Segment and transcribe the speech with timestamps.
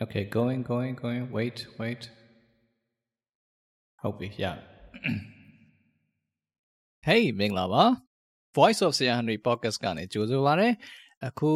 [0.00, 1.28] Okay, going, going, going.
[1.32, 2.08] Wait, wait.
[3.96, 4.58] Hope yeah.
[7.08, 7.84] hey မင်္ဂလာပါ
[8.56, 10.68] Voice of Sir Henry podcast ကနေကြိုဆိုပါရစေ
[11.26, 11.50] အခု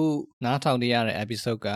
[0.45, 1.69] နားထောင်နေရတဲ့ episode က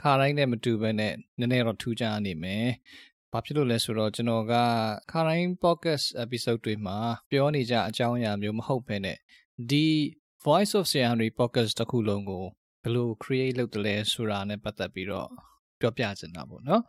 [0.00, 2.66] ခါတိုင်းနဲ့မတူဘဲနဲ့နည်းနည်းတော့ထူးခြားနေမယ်။
[3.32, 4.54] ဘာဖြစ်လို့လဲဆိုတော့ကျွန်တော်က
[5.10, 6.98] ခါတိုင်း podcast episode တွေမှာ
[7.30, 9.18] ပြောနေကြအကြောင်းအရာမျိုးမဟုတ်ဘဲနဲ့
[9.70, 9.86] ဒီ
[10.46, 12.44] Voice of Sir Henry podcast တစ်ခုလုံးကို
[12.82, 15.49] ဘယ်လို create လုပ်တယ်လဲဆိုတာနဲ့ပတ်သက်ပြီးတော့
[15.80, 16.82] ပြောပြချင်တာပေါ့နော်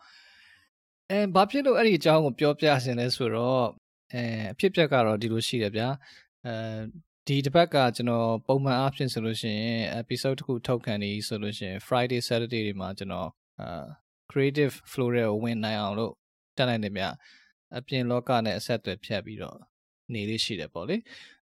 [1.12, 3.64] အဲဘာဖြစ်လို့အဲ့ဒီအကြောင်းကိုပြောပြချင်လဲဆိုတော့
[4.14, 5.88] အဲအဖြစ်ပြက်ကတော့ဒီလိုရှိတယ်ဗျာ
[6.46, 6.54] အဲ
[7.28, 13.30] ဒီတစ်ပတ်ကကျွန်တော်ပုံမှန်အားဖြင့်ဆိုလို့ရှိရင် episode တစ်ခုထုတ်ခံနေဆိုလို့ရှိရင် Friday Saturday တွေမှာကျွန်တော်
[13.62, 13.84] အာ
[14.32, 16.14] creative flow တွေကိုဝင်နိုင်အောင်လို့
[16.58, 17.06] တက်နိုင်တယ်ဗျ
[17.78, 19.58] အပြင်လောကနဲ့အဆက်အသွယ်ဖြတ်ပြီးတော့
[20.14, 20.98] နေလေးရှိတယ်ပေါ့လေ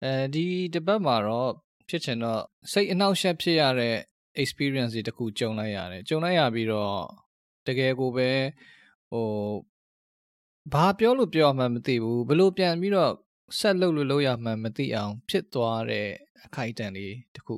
[0.04, 1.52] အဲဒီတစ်ပတ်မှာတော့
[1.90, 3.96] ဖြစ်ချင်တော့စိတ်အနှောက်အယှက်ဖြစ်ရတဲ့
[4.42, 6.96] experience တွေတခုကြုံလိုက်ရတယ်ကြုံလိုက်ရပြီးတော့
[7.67, 8.31] တကယ်ကိုပဲ
[9.11, 9.27] ဟို
[10.73, 13.13] ဘာပြောလို့ပြောမှမသိဘူးဘလို့ပြန်ပြီးတော့
[13.59, 16.09] ဆက်လုပ်လို့လုပ်ရမှမသိအောင် ဖြစ်သွားတဲ့
[16.45, 17.57] အခိုက်အတန့်လေးတခု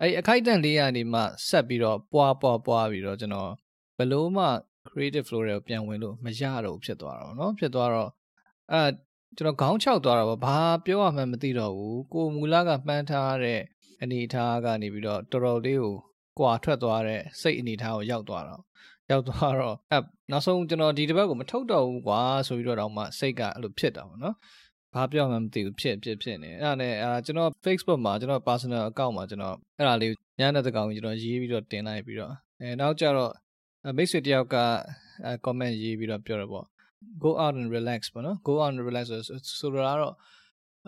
[0.00, 3.52] အဲ့အခိုက်အတန့်လေးကနေမှဆက်ပြီးတော့ပွားပွားပွားပြီးတော့ကျွန်တော်
[3.98, 4.46] ဘလို့မှ
[4.90, 8.10] creative flow တွေကိုပြန်ဝင်လို့မရတော့ဖြစ်သွားတော့เนาะဖြစ်သွားတော့
[8.72, 8.82] အဲ
[9.36, 13.60] ကျွန်တော်ခေါင်းချောက်သွားတာပေါ့ဘာပြောရမှမသိတော့ဘူးကိုမူလကမှန်းထားတဲ့
[14.02, 15.94] အနေအထားကနေပြီးတော့တော်တော်လေးကို
[16.38, 18.62] ကွာထွက်သွားတဲ့စိတ်အနေအထားကိုရောက်သွားတော့
[19.11, 19.99] ရောက်သွားတော့အဲ
[20.31, 24.35] နောက်ဆုံးကျွန်တော်ဒီတစ်ပတ်ကိုမထုတ်တော့ဘူးကွာဆိုပြီးတော့တော့မှစိတ်ကအဲ့လိုဖြစ်တာပေါ့နော်
[24.93, 33.31] ဘာပြောမှမသိဘူးဖြစ်ဖြစ်ဖြစ်နေအဲ့ဒါနဲ့အဲကျွန်တော် Facebook မှာကျွန်တော် personal account မှာကျွန်တော်အဲ့ဒါလေးညနေတကောင်ကျွန်တော်ရေးပြီးတော့တင်လိုက်ပြီးတော့အဲနောက်ကျတော့
[33.97, 34.55] မိတ်ဆွေတယောက်က
[35.25, 36.65] အဲ comment ရေးပြီးတော့ပြောတော့ပေါ့
[37.23, 39.21] go out and relax ပေါ့နော် go out and relax ဆို
[39.59, 40.13] ဆိုတော့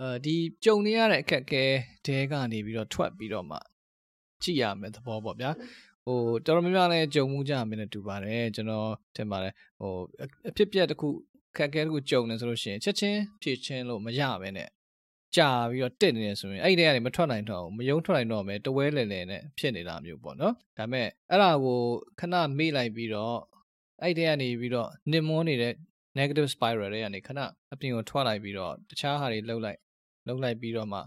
[0.02, 0.36] အဲဒီ
[0.66, 1.64] ကြုံနေရတဲ့အခက်အခဲ
[2.06, 3.58] တဲကနေပြီးတော့ထွက်ပြီးတော့မှ
[4.44, 5.52] ကြည့်ရမယ်သဘောပေါ့ဗျာ
[6.06, 9.94] ဟိုတော်တော်များများလည်းကြုံမှုကြမယ်နဲ့တူပါတယ်ကျွန်တော်ထင်ပါတယ်ဟို
[10.50, 11.08] အဖြစ်ပြက်တစ်ခု
[11.58, 14.70] ခက်ခဲတစ်ခုကြုံနေဆိုလို့ရှိရင်ချက်ချင်းဖြည့်ချင်းလို့မရပဲနဲ့
[15.36, 21.80] ကြာပြီးတော့တက်နေတယ်ဆိုရင်အဲ့ဒီကနေမထွက်နိုင်တော့ဘူးမယုံထွက်နိုင်တော့မယ်တဝဲလဲလဲနဲ့ဖြစ်နေတာမျိုးပေါ့နော်ဒါပေမဲ့အဲ့ဒါကို
[22.20, 23.38] ခဏမေ့လိုက်ပြီးတော့
[24.02, 25.74] အဲ့ဒီကနေပြီးတော့နစ်မွန်းနေတဲ့
[26.18, 27.40] negative spiral တွေကနေခဏ
[27.74, 29.80] အပြင်ကိုထွက်လိုက်ပြီးတော့တခြားဟာတွေလှုပ်လိုက်
[30.28, 31.00] လှုပ်လိုက်ပြီးတော့မှ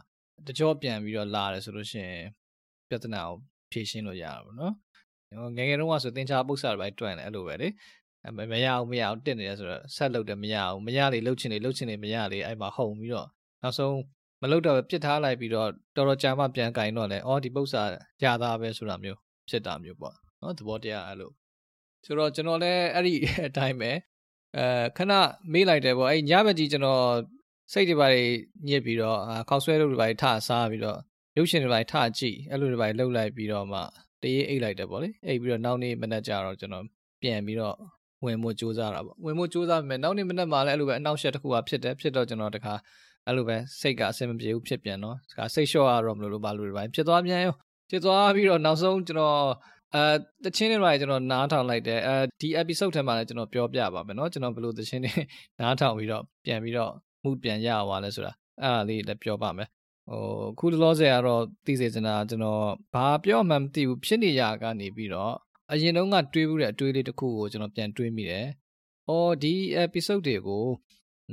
[0.47, 2.24] တကြောပြန်ပြီးတော့လာတယ်ဆိုလို့ရှိရင်
[2.88, 3.36] ပြဿနာကို
[3.72, 4.75] ဖြေရှင်းလို့ရတာပေါ့နော်
[5.56, 7.69] ငယ်ငယ်တုန်းကဆိုသင်္ချာပု္ပ္ပစာတွေတွန့်တယ်အဲ့လိုပဲလေ
[8.53, 13.28] မရအောင်မရအောင်တက်နေတယ်ဆိုတော့ဆက်လုပ်တယ်မရအောင်မရလေလှုပ်ချင်လေလှုပ်ချင်လေမရလေအဲ့မှာဟုန်ပြီးတော့
[13.62, 13.97] နောက်ဆုံး
[14.43, 17.83] မလုပ်တော့ပြစ်ထားလိုက်ပြီးတော့တော်တော်ကြာမှပြန်ကင်တော့လေအော်ဒီပု္ပ္ပစာ
[18.25, 19.19] ရသားပဲဆိုတာမျိုး
[19.49, 21.31] ဖြစ်တာမျိုးပေါ့နော်သဘောတရားအဲ့လို
[22.04, 23.15] ဆိုတော့ကျွန်တော်လည်းအဲ့ဒီ
[23.49, 23.91] အတိုင်းပဲ
[24.56, 24.66] အဲ
[24.97, 25.12] ခဏ
[25.53, 27.04] မေးလိုက်တယ်ပေါ့အဲ့ညဘက်ကြီးကျွန်တော်
[27.72, 28.09] စိတ်တွေပါ
[28.69, 29.19] ညစ်ပြီးတော့
[29.49, 30.99] ခေါက်ဆွဲလုပ်တွေပါထစားပြီးတော့
[31.38, 33.80] ရုပ်ရှင်တွေပါထကြည့်အဲ့လိုတွေပါလှုပ်လိုက်ပြီးတော့မှ
[34.22, 36.85] တရေးအိတ်လိုက်တယ်ပေါ့လေအိတ်ပြီးတော့နောက်နေ့မနက်ကျတော့ကျွန်တော်
[37.22, 37.75] ပြန်ပြီးတော့
[38.25, 42.74] ဝင်မှုစူးစမ်းတာပေါ့ဝင်မှုစူးစမ်းမယ်နောက်နေ့မနက်မှာလည်းအဲ့လိုပဲအနောက်ရှက်တစ်ခုကဖြစ်တယ်ဖြစ်တော့ကျွန်တော်တခါ
[43.25, 47.56] အဲ့လိုပဲစိတ်ကအဆင်မပြေဘူးဖြစ်ပြန်တော့တခါစိတ်လျှော့ရတော့မလို့လို့ဘာလို့တွေပါဖြစ်သွားပြန်ရော
[47.90, 49.40] ဖြစ်သွားပြီးတော့နောက်ဆုံးကျွန်တော်
[49.96, 50.03] အဲ
[50.46, 55.14] တချင်းတွေပါကျွန်တော်နားထောင်လိုက်တယ်အဲဒီ episode ထဲမှာလည်းကျွန်တော်ပြောပြပါမယ်เนาะကျွန်တော်ဘယ်လိုတချင်းတွေ
[55.59, 56.91] နားထောင်ပြီးတော့ပြန်ပြီးတော့
[57.23, 58.34] မှုပြန်ရသွားလဲဆိုတာ
[58.64, 59.67] အဲ့ဒါလေးလည်းပြောပါမယ်
[60.10, 60.25] ဟို
[60.59, 62.65] ခုလောဆယ်ကတော့သိစေချင်တာကျွန်တော်
[62.95, 65.34] ဘာပြောမှမသိဘူးဖြစ်နေရကနေပြီးတော့
[65.72, 68.47] အရင်တုန်းကတွေးဘူးတဲ့အတွေးလေးတစ်ခုကိုကျွန်တော်ပြန်တွေးမိတယ်။
[69.09, 69.54] အော်ဒီ
[69.84, 70.66] episode တွေကို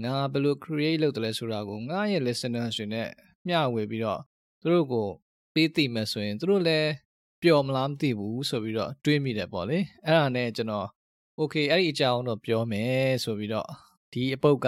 [0.03, 3.07] ငါဘယ်လို create လုပ်တယ်လဲဆိုတာကိုငါရဲ့ listeners တွေနဲ့
[3.47, 4.21] မျှဝေပြီးတော့
[4.61, 5.07] သူတို့ကို
[5.53, 6.89] ပေးသိမယ်ဆိုရင်သူတို့လည်း
[7.41, 10.87] ပျော်မလားမသိဘူးဆိုပြီးတော့တွေးမိတယ်ပေါ့လေ။အဲ့ဒါနဲ့ကျွန်တော်
[11.39, 13.69] okay အဲ့ဒီအကြောင်းတော့ပြောမယ်ဆိုပြီးတော့
[14.13, 14.67] ဒီအပုတ်က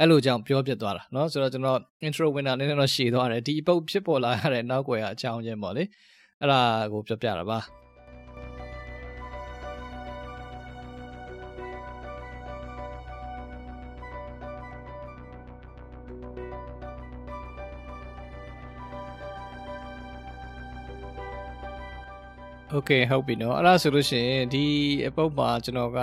[0.00, 5.84] အဲ့လိုကြောင့်ပြောပြသွားတာเนาะဆိုတော့ကျွန်တော် intro winner နည်းနည်းတော့ရှည်သွားတယ်ဒီပုတ်ဖြစ်ပေါ်လာရတဲ့နောက်ွယ်အကြောင်းချင်းပေါ့လေ
[6.40, 6.60] အဲ့ဒါ
[6.92, 7.58] ကိုပြောပြတာပါ
[22.72, 24.64] โอเคဟုတ်ပြီเนาะအဲ့ဒါဆိုလို့ရှိရင်ဒီ
[25.06, 25.98] အပုတ်မှာကျွန်တော်က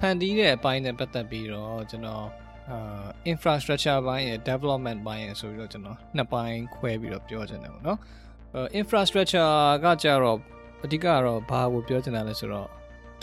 [0.00, 2.26] ဖန်တီးတဲ့အပိုင်းနဲ့ပတ်သက်ပြီးတော့ကျွန်တော်
[3.31, 7.99] infrastructure ဘိုင်းရယ် development ဘိုင်းရယ်ဆိုပြီးတော့ကျွန်တော်နှစ်ပိုင်းခွဲပြီးတော့ပြောချင်တယ်ပေါ့နော်
[8.55, 9.51] အဲ infrastructure
[9.83, 10.37] ကကြတော့
[10.83, 12.67] အဓိကတော့ဘာကိုပြောချင်တာလဲဆိုတော့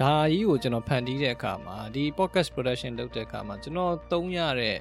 [0.01, 4.77] ဒါကြီးကိုကျွန်တော်ဖန်တီးတဲ့အခါမှာဒီ podcast production လုပ်တဲ့အခါမှာကျွန်တော်သုံးရတဲ့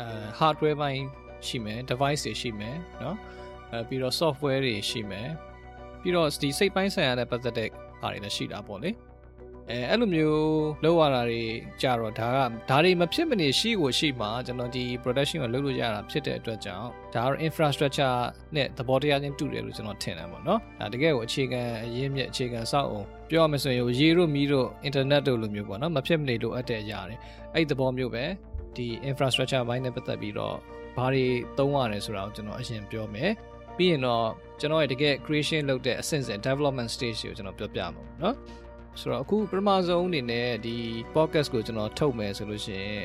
[0.00, 0.06] အဲ
[0.38, 1.04] hardware ဘိုင်း
[1.46, 3.16] ရှိမယ် device တွေရှိမယ်เนาะ
[3.70, 5.28] အဲပြီးတော့ software တွေရှိမယ်
[6.00, 7.68] ပြီးတော့ဒီစိတ်ပိုင်းဆိုင်ရာနဲ့ပတ်သက်တဲ့
[8.02, 8.90] အားတွေလည်းရှိတာပေါ့လေ
[9.71, 10.39] အဲအဲ့လိုမျိုး
[10.83, 11.43] လောက်ရတာတွေ
[11.81, 12.39] ကြတော့ဒါက
[12.69, 18.15] ဒါတွေမဖြစ်မနေရှိကိုရှိမှကျွန်တော်ဒီ production ကိုလုပ်လို့ရတာဖြစ်တဲ့အတွက်ကြောင့်ဒါကတော့ infrastructure
[18.55, 27.15] နဲ့သဘောတရားချင်းတူတယ်လို့ကျွန်တော်ထင်တယ်ပေါ့နော်ဒါတကယ်ကိုအခြေခံအရင်းမြစ်အခြေခံစောက်အောင်ပြောရမယ်ဆိုရင်ရေတို့မီးတို့ internet တို့လိုမျိုးပေါ့နော်မဖြစ်မနေလိုအပ်တဲ့အရာတွေ
[27.53, 28.25] အဲ့ဒီသဘောမျိုးပဲ
[28.75, 30.55] ဒီ infrastructure ဘိုင်းနဲ့ပတ်သက်ပြီးတော့
[30.97, 31.25] ဘာတွေ
[31.57, 33.31] သုံးရတယ်ဆိုတာကိုကျွန်တော်အရင်ပြောမယ်
[33.77, 34.25] ပြီးရင်တော့
[34.59, 38.35] ကျွန်တော်ရဲ့တကယ် creation လုပ်တဲ့အဆင့်ဆင့် development stage ကိုကျွန်တော်ပြောပြမှာပေါ့နော်
[38.99, 40.75] ဆိုတော့အခုပထမဆုံးအနေနဲ့ဒီ
[41.15, 43.03] podcast ကိုကျွန်တော်ထုတ်မယ်ဆိုလို့ရှိရင်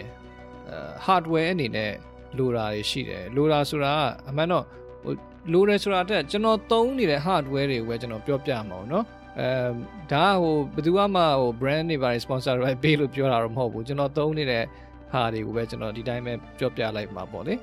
[0.71, 1.93] အဲ hardware အနေနဲ့
[2.39, 3.99] လိုတာတွေရှိတယ်လိုတာဆိုတာက
[4.29, 4.65] အမှန်တော့
[5.05, 5.15] ဟို
[5.53, 9.05] လိုတယ်ဆိုတာတက်ကျွန်တော်သုံးနေတဲ့ hardware တွေကိုပဲကျွန်တော်ပြောပြမှာပေါ့နော်
[9.41, 9.49] အဲ
[10.13, 11.03] ဒါဟိုဘယ်သူမှ
[11.41, 14.65] ဟို brand တွေပါ sponsor တွေပေးလို့ပြောတာတော့မဟုတ်ဘူးကျွန်တော်သုံးနေတဲ့
[15.13, 17.55] ဟာတွေကိုပဲကျွန်တော်ဒီတိုင်းပဲပြောပြလိုက်မှာပေါ့လေ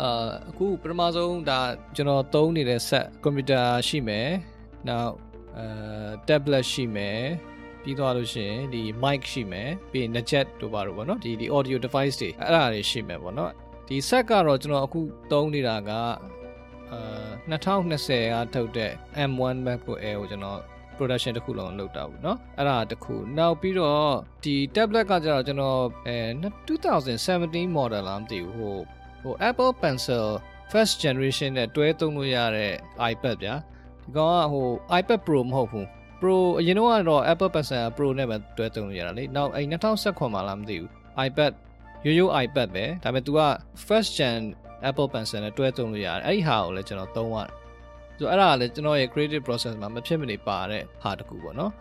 [0.00, 1.60] အာအခုပထမဆုံးဒါ
[1.96, 4.28] ကျွန်တော်သုံးနေတဲ့ set ကွန်ပျူတာရှိမယ်
[4.88, 5.12] နောက်
[5.57, 5.65] အဲ
[6.27, 7.21] tablet ရှိမယ်
[7.83, 13.51] ပြီးသွားလို့ရှိရင်ဒီ mic ရှိမယ်ပြီးရင် Najet တို့ပါတော့ဗောနော်ဒီဒီ audio device တွေအဲ့ဒါတွေရှိမယ်ဗောနော်
[13.87, 14.99] ဒီ set ကတော့ကျွန်တော်အခု
[15.31, 15.91] သုံးနေတာက
[16.91, 16.99] အာ
[17.49, 18.91] 2020ကထုတ်တဲ့
[19.29, 20.59] M1 MacBook Air ကိုကျွန်တော်
[20.97, 24.11] production တစ်ခုလုံးလုပ်တာဘူးเนาะအဲ့ဒါတစ်ခုနောက်ပြီးတော့
[24.43, 26.17] ဒီ tablet ကကြတော့ကျွန်တော်အဲ
[26.97, 28.77] 2017 model လားမသိဘူးဟို
[29.21, 30.25] ဟို Apple Pencil
[30.71, 32.73] first generation နဲ့တွဲသုံးလို့ရတဲ့
[33.11, 33.55] iPad ဗျာ
[34.03, 34.67] ဒီကောင်ကဟို
[34.99, 35.85] iPad Pro မဟုတ်ဘူး
[36.21, 39.61] Pro အရင်တော့ကတော့ Apple Pencil Pro နဲ့ပဲတွဲသုံးလို့ရတာလေနောက်အဲ
[39.99, 40.89] 2019မှာလားမသိဘူး
[41.27, 41.51] iPad
[42.05, 43.39] ရိုးရိုး iPad ပဲဒါပေမဲ့ तू က
[43.87, 44.39] first gen
[44.89, 47.49] Apple Pencil နဲ့တွဲသုံးလို့ရတယ်အဲ့ဒီဟာကိုလည်းကျွန်တော်သုံးရတယ်
[48.17, 51.71] ဆိုတော့အဲ့ဒါကလည်းကျွန်တော်ရဲ့ creative process မှာမဖြစ်မနေပါတဲ့ဟာတကူပေါ့နော်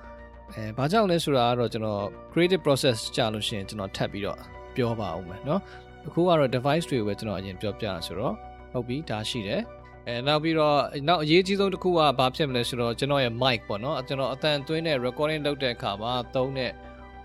[0.53, 2.03] အဲဘာကြောင့်လဲဆိုတာကတော့ကျွန်တော်
[2.33, 4.39] creative process ကြာလို့ရှိရင်ကျွန်တော်ထပ်ပြီးတော့
[4.77, 5.61] ပြောပါအောင်မယ်เนาะ
[6.07, 8.35] အခုကတော့ device တွေကိုပဲကျွန်တော်အရင်ပြောပြတာဆိုတော့
[8.73, 9.63] ဟုတ်ပြီဒါရှိတယ်
[10.08, 10.78] အဲနောက်ပြီးတော့
[11.08, 16.72] နောက်အရေးကြီးဆုံးတစ်ခုကဘာဖြစ်မလဲဆိုတော့ကျွန်တော်ရဲ့ mic ပေါ့နော်ကျွန်တော်အတန်သွင်းတဲ့ recording လုပ်တဲ့အခါမှာသုံးတဲ့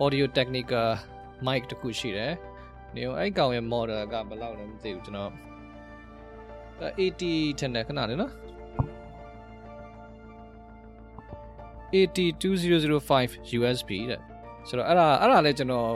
[0.04, 0.82] audio technica
[1.46, 2.32] mic တစ်ခုရှိတယ်
[2.94, 5.32] နေအဲ့ကောင်ရဲ့ model ကဘယ်လောက်လဲမသိဘူးကျွန်တော်
[6.98, 8.32] 80ထင်တယ်ခဏလေးနော်
[11.92, 14.20] 82005 USB တဲ့
[14.68, 15.88] ဆိုတော့အဲ့ဒါအဲ့ဒါလည်းကျွန်တော်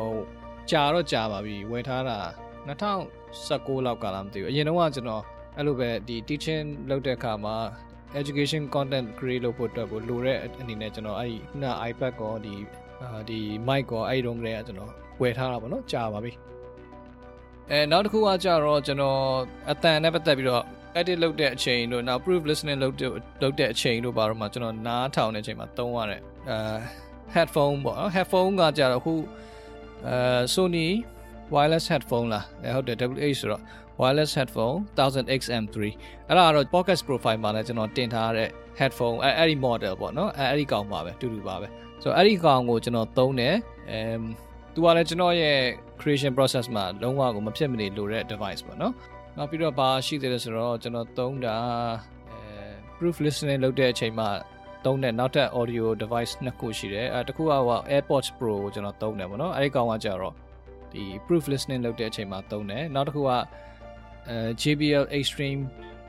[0.70, 2.18] ကြာတော့ကြာပါပြီဝယ်ထားတာ
[2.66, 5.22] 2019လောက်ကလားမသိဘူးအရင်တော့ကကျွန်တော်
[5.56, 7.56] အဲ့လိုပဲဒီ teaching လုပ်တဲ့အခါမှာ
[8.20, 12.54] education content create လုပ်ဖို့အတွက်ကိုလိုတဲ့အနေနဲ့ကျွန်တော်အဲ့ဒီခုန iPad ကောဒီ
[13.28, 14.90] ဒီ mic ကောအဲ့ဒီတုန်းကလေးကကျွန်တော်
[15.20, 16.32] ဝယ်ထားတာပေါ့နော်ကြာပါပြီ
[17.70, 19.18] အဲနောက်တစ်ခုကကြတော့ကျွန်တော်
[19.70, 20.64] အတန်နဲ့ပတ်သက်ပြီးတော့
[21.00, 23.10] edit လုပ်တဲ့အချိန်တို့နောက် proof listening လုပ်တဲ့
[23.42, 26.20] လုပ်တဲ့အချိန်တို့ဘာလို့မှကျွန်တော်နားထောင်တဲ့အချိန်မှာသုံးရတဲ့
[26.50, 26.58] အဲ
[27.34, 29.14] headphone ပေါ့နော် headphone ကကြတော့အခု
[30.06, 30.16] အဲ
[30.54, 30.86] Sony
[31.54, 33.62] wireless headphone လားအဲဟုတ်တယ် WH ဆိုတော့
[34.02, 35.76] wireless headphone 1000XM3
[36.28, 38.48] အဲ့ဒါကတော့ pocket profile မှာလည်းကျွန်တော်တင်ထားတဲ့
[38.80, 41.66] headphone အဲအဲ့ဒီ model ပေါ့နော်အဲအဲ့ဒီကောင်ပါပဲတူတူပါပဲ
[42.02, 43.54] ဆိုတော့အဲ့ဒီကောင်ကိုကျွန်တော်သုံးတယ်
[43.90, 44.00] အဲ
[44.74, 45.58] သူကလည်းကျွန်တော်ရဲ့
[46.00, 48.92] creation process မှာလုံးဝကိုမဖြစ်မနေလိုတဲ့ device ပေါ့နော်
[49.36, 51.56] နောက်ပြီးတော့ဘာရှိသေးလဲဆိုတော့ကျွန်တော်သုံးတာ
[52.30, 52.40] အဲ
[52.98, 54.28] proof listening လုပ်တဲ့အချိန်မှာ
[54.84, 60.34] သုံးတဲ့နောက်ထပ် audio device နှစ်ခုရှိတယ်အဲတစ်ခုကဟို AirPods Pro ကိုကျွန်တော်သုံးတယ်ပေါ့နော်အဲဒီကောင်ကကြတော့
[60.92, 63.38] ဒီ proof listening လုပ်တဲ့အချိန်မှာသုံးတယ်နောက်တစ်ခုကအဲ
[64.62, 65.62] JBL Extreme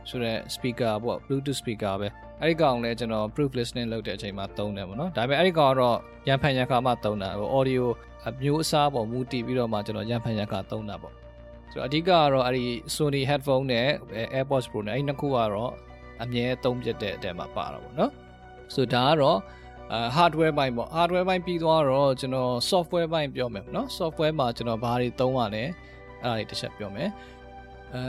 [0.09, 2.07] ဆိုတဲ့ speaker ပေါ့ Bluetooth speaker ပဲ
[2.41, 7.83] အဲ့ဒီကောင်လည်းကျွန်တော် proof listening လုပ်တဲ့အချိန်မှာသုံးတယ်ပေါ့နော်ဒါပေမဲ့အဲ့ဒီကောင်ကတော့ရန်ဖန်ရန်ခါမှသုံးတာဟို audio
[8.27, 11.13] အမျိုးအစားပေါ်မူတည်ပြီးတော့မှကျွန်တော်ရန်ဖန်ရန်ခါသုံးတာပေါ့
[11.71, 12.65] ဆိုတော့အဓိကကတော့အဲ့ဒီ
[12.95, 13.87] Sony headphone နဲ့
[14.35, 15.71] AirPods Pro နဲ့အဲ့နှစ်ခုကတော့
[16.23, 18.11] အမြဲသုံးပြတဲ့အတဲမှာပါတာပေါ့နော်
[18.75, 19.39] ဆိုဒါကတော့
[19.93, 25.63] အာ hardware ဘိုင်းပေါ့ hardware ဘိုင်းပြီးသွားတော့ကျွန်တော် software ဘိုင်းပြောမယ်ပေါ့နော် software မှာကျွန်တော်ဘာတွေသုံးရလဲ
[26.23, 27.09] အဲ့ဒါတွေတစ်ချက်ပြောမယ်
[27.95, 28.05] အဲ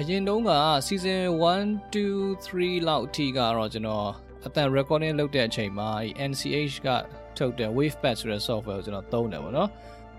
[0.00, 0.50] အရင်တုန်းက
[0.86, 1.22] season
[1.58, 4.08] 1 2 3လောက်အထိကတော့ကျွန်တော်
[4.46, 5.88] အတန် recording လုပ်တဲ့အချိန်မှာ
[6.30, 6.88] NCH က
[7.36, 9.68] ထုတ်တဲ့ Wavepad ဆိုတဲ့ software ကိုကျွန်တော်သုံးတယ်ပေါ့နော်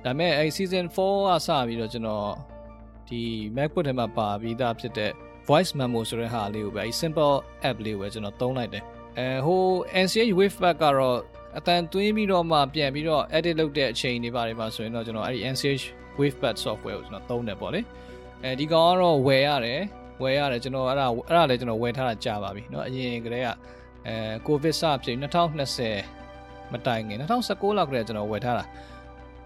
[0.03, 2.27] ဒါပေမဲ့အဲ season 4ကစပြီးတော့ကျွန်တော်
[3.09, 3.21] ဒီ
[3.55, 5.11] MacBook ထဲမှာပါပြီးသားဖြစ်တဲ့
[5.47, 7.35] voice memo ဆိုတဲ့ဟာလေးကိုပဲအဲ simple
[7.69, 8.83] app လေးကိုပဲကျွန်တော်သုံးလိုက်တယ်
[9.17, 9.63] အဲဟို
[10.05, 11.17] NCH Wavepad ကတော့
[11.57, 15.83] အတန်သွင်းပြီးတော့မှပြန်ပြီးတော့ edit လုပ်တဲ့အချိန်တွေပါတယ်မှာဆိုရင်တော့ကျွန်တော်အဲ့ဒီ NCH
[16.19, 17.81] Wavepad software ကိုကျွန်တော်သုံးတယ်ပေါ့လေ
[18.44, 19.80] အဲဒီကောင်ကတော့ဝယ်ရတယ်
[20.22, 23.48] ဝယ်ရတယ်ကျွန်တော်အဲ့ဒါအဲ့ဒါလည်းကျွန်တော်ဝယ်ထားတာကြာပါပြီเนาะအရင်ကတည်းက
[24.06, 24.14] အဲ
[24.46, 28.64] ကိုဗစ်စဖြစ်2020မတိုင်ခင်2019လောက်ကတည်းကကျွန်တော်ဝယ်ထားတာ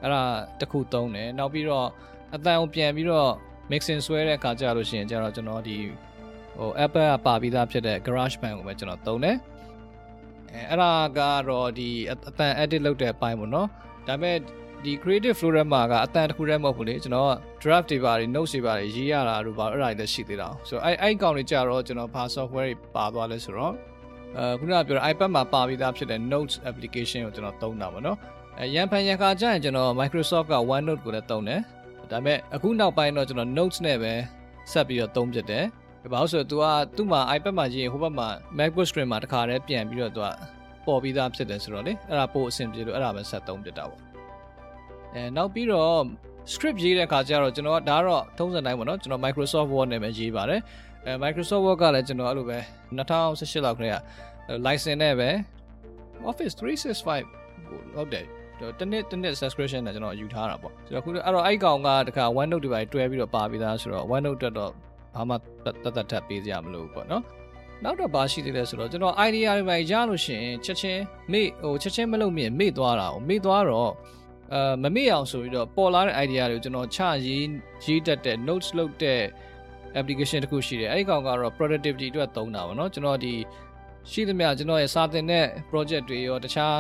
[0.03, 0.23] အဲ့ဒါ
[0.61, 1.89] တခုသုံးတယ်နောက်ပြီးတော့
[2.35, 3.31] အတန်ကိုပြန်ပြီးတော့
[3.71, 5.77] mixing ဆွဲတဲ့အခါကျလို့ရှိရင်ကျတော့ကျွန်တော်ဒီ
[6.59, 9.37] ဟို Apple ကပါပြီးသားဖြစ်တဲ့ GarageBand ကိုပဲကျွန်တော်သုံးတယ်
[10.53, 13.69] အဲအဲ့ဒါကတော့ဒီအတန် edit လုပ်တဲ့အပိုင်းပေါ့နော်
[14.07, 14.37] ဒါပေမဲ့
[14.86, 23.74] ဒီ creative flow ထဲမှာကအတန်တစ်ခုတည်းမဟုတ်ဘူးလေကျွန်တော်က draft တွေပါတယ် notes တွေပါတယ်ရေးရတာတို့ပါအဲ့ဒါတွေလည်းရှိသေးတာဆိုတော့အဲ့အဲ့ကောင်တွေကြတော့ကျွန်တော်ဘာ software တွေပါသွားလဲဆိုတော့
[24.38, 28.18] အဲခုနကပြောတဲ့ iPad မှာပါပြီးသားဖြစ်တဲ့ notes application ကိုကျွန်တော်သုံးတာပါနော်
[28.60, 31.62] အဲရန်ဖန်ရန်ခါကျရင်ကျွန်တော် Microsoft က OneNote ကိုလည်းသုံးတယ်
[32.12, 34.14] ဒါပေမဲ့အခုနောက်ပိုင်းတော့ကျွန်တော် notes နဲ့ပဲ
[34.72, 35.66] ဆက်ပြီးတော့သုံးဖြစ်တယ်
[36.12, 36.66] ဘာလို့ဆိုတော့ तू က
[36.98, 40.28] သူ့မှာ iPad မှာရေးဟိုဘက်မှာ MacBook screen မှာတခါတည်းပြန်ပြီးတော့ तू က
[40.86, 44.09] ပေါ်ပြီးသားဖြစ်တယ်ဆိုတော့လေအဲ့ဒါပို့အဆင်ပြေလို့အဲ့ဒါပဲဆက်သုံးဖြစ်တာပေါ့
[45.16, 45.94] အဲနောက်ပြီးတော့
[46.54, 50.62] script ရေးတဲ့အခါကျတော့ကျွန်တော်ကဒါကတော့ထုံးစံတိုင်းပေါ့နော်ကျွန်တော် Microsoft Word နဲ့ပဲရေးပါတယ်
[51.06, 52.60] အဲ Microsoft Word ကလည်းကျွန်တော်အဲ့လိုပဲ
[52.98, 54.02] 2018လောက်ခရက်
[54.66, 55.30] license နဲ့ပဲ
[56.30, 58.26] Office 365ဟုတ်တယ်
[58.80, 64.72] တနစ်တနစ် subscription နဲ့ကျွန်တော်ယူထားတာပေါ့ဆိုတော့ခုအဲ့တော့အဲ့ကောင်ကတခါ OneNote တွေပဲတွဲပြီးတော့ပါပြီးသားဆိုတော့ OneNote တက်တော့
[65.16, 67.24] ဘာမှတတ်တတ်ထပ်ပေးကြမလို့ပေါ့နော်
[67.84, 71.02] နောက်တော့ဘာရှိသေးလဲဆိုတော့ကျွန်တော် idea တွေပဲရလို့ရှိရင်ချက်ချင်း
[71.32, 73.92] မေ့ဟိုချက်ချင်းမလုပ်မြင်မေ့သွားတာဟိုမေ့သွားတော့
[74.54, 77.46] အာမမေ့အောင်ဆိုပြီးတော့ပေါ်လာတဲ့ idea တွေကိုကျွန်တော်ချရေး
[77.86, 79.22] ရေးတတ်တဲ့ notes လုပ်တဲ့
[80.00, 83.34] application တခုရှိတယ်အဲ့ဒီကောင်ကတော့ productivity အတွက်သုံးတာပေါ့နော်ကျွန်တော်ဒီ
[84.12, 86.76] ရှိသမျှကျွန်တော်ရဲ့စာသင်တဲ့ project တွေရောတခြား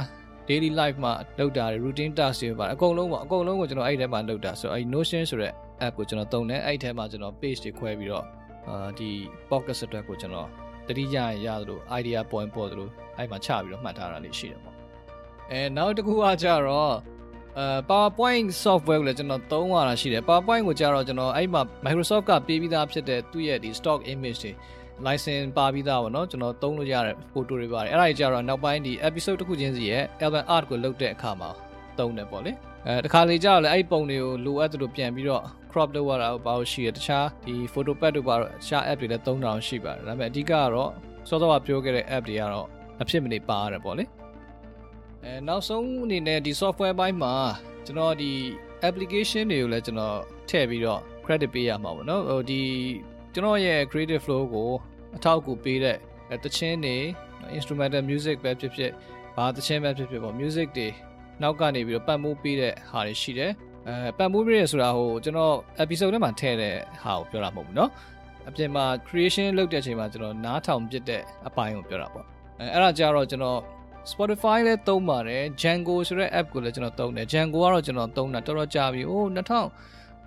[0.50, 5.54] daily life မှာလုပ်တာတွေ routine task တွေပါအကုန်လုံးပေါ့အကုန်လုံးကိုကျွန်တော်အဲ့ဒီထဲမှာလုပ်တာဆိုတော့အဲ့ Notion ဆိုတဲ့
[5.86, 8.26] app ကိုကျွန်တော်သုံးတယ်အဲ့ဒီထဲမှာကျွန်တော် page တွေခွဲပြီးတော့
[8.68, 9.10] အာဒီ
[9.50, 10.48] podcast အတွက်ကိုကျွန်တော်
[10.88, 14.76] တတိယရရသလို idea point ပေါ်သလိုအဲ့မှာချပြီးတော့မှတ်ထားတာလေးရှိတယ်ပေါ့
[15.52, 16.94] အဲနောက်တစ်ခုကကြတော့
[17.60, 24.52] အဲ PowerPoint software ကိုလည်းကျွန်တော်သုံးရတာရှိတယ် PowerPoint ကိုကြတော့ကျွန်တော်အဲ့မှာ Microsoft ကပေးပြီးသားဖြစ်တဲ့သူ့ရဲ့ဒီ stock image တွေ
[25.06, 31.50] license ပါပြီးသားပေါ့နော်ကျွန်တော်သုံးလို့ရတဲ့ photo တွေပါတယ်အဲ့ဒါကြီးကြတော့နောက်ပိုင်းဒီ episode တစ်ခုချင်းစီရဲ့ album art ကိုလုပ်တဲ့အခါမှာ
[32.00, 32.52] သုံးတယ်ပေါ့လေ
[32.88, 40.92] အဲတခါလေကြတော့လေအဲ့ပုံတွေကိုလိုအပ်သလိုပြန်ပြီးတော့ crop လုပ်ရတာဘာလို့ရှိရတခြားဒီ photo pad တို့ပါတော့တခြား app တွေလည်းသုံးတာရှိပါတယ်ဒါပေမဲ့အဓိကကတော့
[41.30, 42.68] စောစောကပြောခဲ့တဲ့ app တွေကတော့
[43.02, 44.04] အဖြစ်မနေပါရတယ်ပေါ့လေ
[45.25, 47.35] အဲနောက်ဆုံးအနေနဲ့ဒီ software ဘိုင်းမှာ
[47.87, 48.33] ကျွန်တော်ဒီ
[48.89, 52.63] application တွေကိုလည်းကျွန်တော်ထည့်ပြီးတော့ credit ပေးရမှာပေါ့နော်ဟိုဒီ
[53.35, 54.71] ကျွန်တော်ရဲ့ creative flow ကို
[55.17, 55.97] အထောက်အကူပေးတဲ့
[56.45, 56.97] တခြင်းတွေ
[57.57, 58.91] instrumental music ပဲဖြစ်ဖြစ်
[59.37, 60.89] ဘာတခြင်းပဲဖြစ်ဖြစ်ပေါ့ music တွေ
[61.43, 63.53] နောက်ကနေပြီးတော့ပတ်မိုးပေးတဲ့ဟာတွေရှိတယ်
[63.89, 67.91] အဲပတ်မိုးပေးရဆိုတာဟိုကျွန်တော် episode ထဲမှာထည့်တဲ့ဟာကိုပြောတာမဟုတ်ဘူးเนาะ
[68.49, 72.27] အပြင်မှာ creation လုပ်တဲ့အချိန်မှာကျွန်တော်နားထောင်ပြတဲ့အပိုင်းကိုပြောတာပေါ့
[72.59, 73.59] အဲအဲ့ဒါကြတော့ကျွန်တော်
[74.12, 79.66] Spotify လည်းသုံးပါတယ် Django ဆိုတဲ့ app ကိုလည်းကျွန်တော်သုံးတယ် Django ကတော့ကျွန်တော်သုံးတာတော်တော်ကြာပြီ။အိုး2000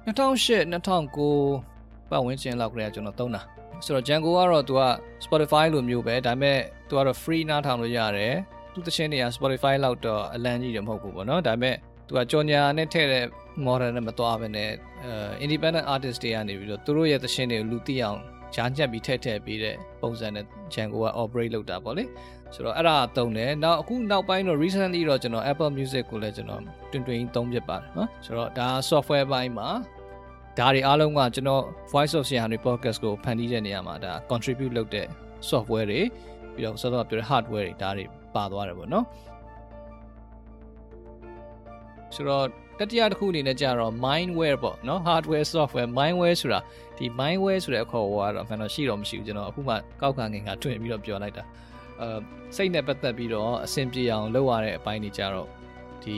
[0.07, 3.41] 2008 2009ပတ်ဝန်းကျင်လောက်ကလေးကကျွန်တော်သုံးတာ။
[3.85, 4.83] ဆိုတော့ Django ကတော့သူက
[5.25, 8.35] Spotify လိုမျိုးပဲဒါပေမဲ့သူကတော့ free နားထောင်လို့ရတယ်။
[8.73, 11.77] သူ့သချင်းတွေက Spotify လောက်တော့အလံကြီးတယ်မဟုတ်ဘူးပေါ့နော်။ဒါပေမဲ့
[12.07, 13.25] သူကကြော်ညာနဲ့ထည့်တဲ့
[13.67, 14.71] modern နဲ့မသွားဘဲနဲ့
[15.05, 18.19] အဲ independent artist တွေကနေပြီးတော့သူတို့ရဲ့သချင်းတွေကိုလူသိအောင်
[18.55, 22.05] ကြားညှက်ပြီးထည့်ထည့်ပေးတဲ့ပုံစံနဲ့ Django က operate လုပ်တာပေါ့လေ။
[22.55, 29.69] ဆိုတော့အဲ့ဒါသုံးတယ်နောက်အခုနောက်ပိုင်းတော့ recently တော့ကျွန်တော် Apple Music ကိုလည်းကျွန်တော်တွင်တွင်သုံးဖြစ်ပါတယ်နော်ဆိုတော့ဒါ software ဘိုင်းမှာ
[30.59, 35.07] ဒါတွေအားလုံးကကျွန်တော် Voice of Sierra podcast ကိုဖန်တီးတဲ့နေရာမှာဒါ contribute လုပ်တဲ့
[35.51, 36.01] software တွေ
[36.55, 38.05] ပြီးတော့ဆောတော့ပြောတဲ့ hardware တွေဒါတွေ
[38.35, 39.05] ပါသွားတယ်ပေါ့နော်
[42.15, 42.45] ဆိုတော့
[42.79, 46.61] တတိယတစ်ခုအနေနဲ့ကြတော့ mindware ပေါ့နော် hardware software mindware ဆိုတာ
[46.99, 51.45] ဒီ mindware ဆိုတဲ့အခေါ်အဝါတော့အမှန်တော့ရှိတော့မရှိဘူးကျွန်တော်အခုမှကောက်ခံငင်ကတွင်ပြီးတော့ပြောလိုက်တာ
[52.01, 52.09] အဲ
[52.57, 55.49] စိတ်နဲ့ပတ်သက်ပြီးတော့အဆင်ပြေအောင်လုပ်ရတဲ့အပိုင်းတွေကြတော့
[56.05, 56.17] ဒီ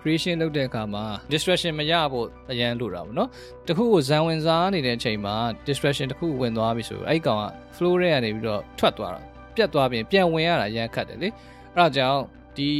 [0.00, 3.28] creation လုပ်တဲ့အခါမှာ distraction မရဖို့အရန်လိုတာပေါ့နော်
[3.68, 5.34] တခုကိုဇန်ဝင်စားနေတဲ့အချိန်မှာ
[5.66, 7.44] distraction တခုဝင်သွားပြီဆိုအဲ့ကောင်က
[7.76, 9.20] flow ထဲကနေပြီးတော့ထွက်သွားတာ
[9.54, 11.28] ပြတ်သွားပြင်ပြန်ဝင်ရတာအရန်ခတ်တယ်လေ
[11.74, 12.20] အဲ့ဒါကြောင့်
[12.56, 12.70] ဒီ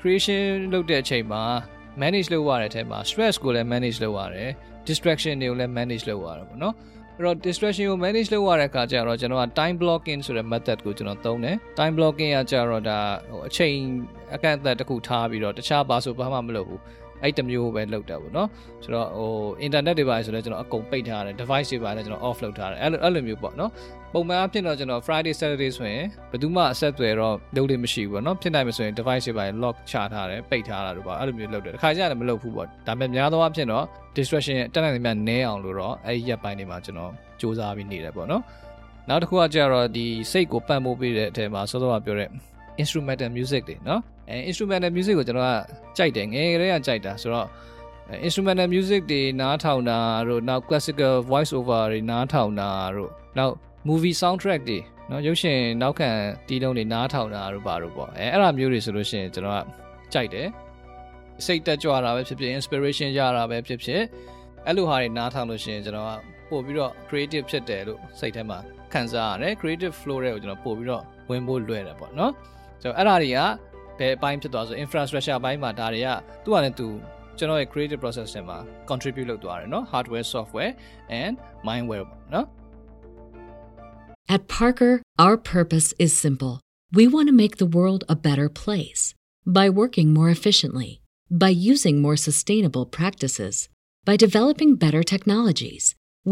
[0.00, 0.42] creation
[0.72, 1.42] လုပ်တဲ့အချိန်မှာ
[2.00, 4.50] manage လုပ်ရတဲ့အထက်မှာ stress ကိုလည်း manage လုပ်ရတယ်
[4.88, 6.74] distraction တွေကိုလည်း manage လုပ်ရတယ်ပေါ့နော်
[7.16, 12.98] အဲ့တော့ distraction ကို manage လုပ်ရတဲ့အခါကျတော့ကျွန်တော်က time blocking ဆိုတဲ့ method ကိုကျွန်တော်သုံးတယ် time blocking ကကြတော့ဒါ
[13.30, 13.74] ဟိုအချိန်
[14.34, 16.80] အကန့်အသတ်တစ်ခုထားပြီးတော့တခြားဘာဆိုဘာမှမလုပ်ဘူး
[17.22, 18.48] အဲ့တမျိုးပဲလုပ်တာပေါ့နော်
[18.84, 19.30] ဆိုတော့ဟို
[19.66, 23.70] internet တွေပါဆိုတော့ကျွန်တော်အကုန်ပိတ်ထားတယ် device တွေပါလည်းကျွန်တော် off လုပ်ထားတယ်အဲ့လိုအဲ့လိုမျိုးပေါ့နော်
[24.12, 33.84] ပုံမှန်အဖြစ်တော့ကျွန်တော် Friday Saturday ဆိုရင်ဘယ်သူမှအဆက်အသွယ်တော့လုပ်လို့မရှိဘူးပေါ့နော်ဖြစ်နိုင်မှဆိုရင် device တွေပါ lock ချထားတယ်ပိတ်ထားတာတို့ပါအဲ့လိုမျိုးလုပ်တယ်တစ်ခါကျရင်မလုပ်ဘူးပေါ့ဒါပေမဲ့များသောအားဖြင့်တော့
[34.16, 38.42] distraction တက်နိုင်တဲ့နည်းအောင်လို့တော့အဲ့ဒီရက်ပိုင်းတွေမှာကျွန်တော်စူးစမ်းပြီးနေတယ်ပေါ့နော်
[39.08, 42.30] နောက်တစ်ခုကကြတော့ဒီစိတ်ကိုပံ့ပိုးပေးတဲ့အထက်မှာစောစောကပြောတဲ့
[42.81, 45.53] instrumental music တွေเนาะအဲ instrumental music ကိုကျွန်တော်က
[45.97, 47.47] ကြိုက်တယ်ငယ်ကလေးကကြိုက်တာဆိုတော့
[48.27, 53.53] instrumental music တွေနားထောင်တာတို့နောက် classical voice over တွေနားထောင်တာတို့နောက်
[53.87, 54.79] movie soundtrack တွေ
[55.09, 56.09] နော်ရုပ်ရှင်နောက်ခံ
[56.47, 59.65] တီးလုံးတွေနားထောင်တာတို့ပါတို့ပေါ့အဲအဲ့ဒါမျိုးတွေဆိုလို့ရှိရင်ကျွန်တော်က
[60.13, 60.47] ကြိုက်တယ်
[61.45, 64.01] စိတ်တက်ကြွတာပဲဖြစ်ဖြစ် inspiration ရတာပဲဖြစ်ဖြစ်
[64.67, 66.11] အဲ့လိုဟာတွေနားထောင်လို့ရှိရင်ကျွန်တော်က
[66.49, 68.59] ပို့ပြီးတော့ creative ဖြစ်တယ်လို့စိတ်ထဲမှာ
[68.93, 72.31] ခံစားရတယ် creative flow တွေကိုကျွန်တော်ပို့ပြီးတော့ဝင်ဖို့လွယ်တယ်ပေါ့နော်
[72.81, 73.39] ဆိုတော့အဲ့ဒါတွေက
[73.99, 76.09] ဘယ်အပိုင်းဖြစ်သွားဆို infrastructure ဘိုင်းမှာဒါတွေက
[76.43, 76.87] သူ့ဟာနဲ့သူ
[77.37, 78.57] ကျွန်တော်ရဲ့ creative process တွေမှာ
[78.89, 80.73] contribute လုပ်သွားတယ်เนาะ hardware software
[81.21, 81.33] and
[81.67, 82.45] mindware ပေါ့เนาะ
[84.35, 84.93] At Parker,
[85.25, 86.53] our purpose is simple.
[86.99, 89.13] We want to make the world a better place
[89.45, 90.91] by working more efficiently,
[91.43, 93.55] by using more sustainable practices,
[94.05, 95.83] by developing better technologies.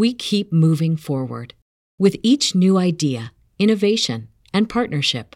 [0.02, 1.50] We keep moving forward.
[1.98, 4.20] With each new idea, innovation,
[4.54, 5.36] and partnership,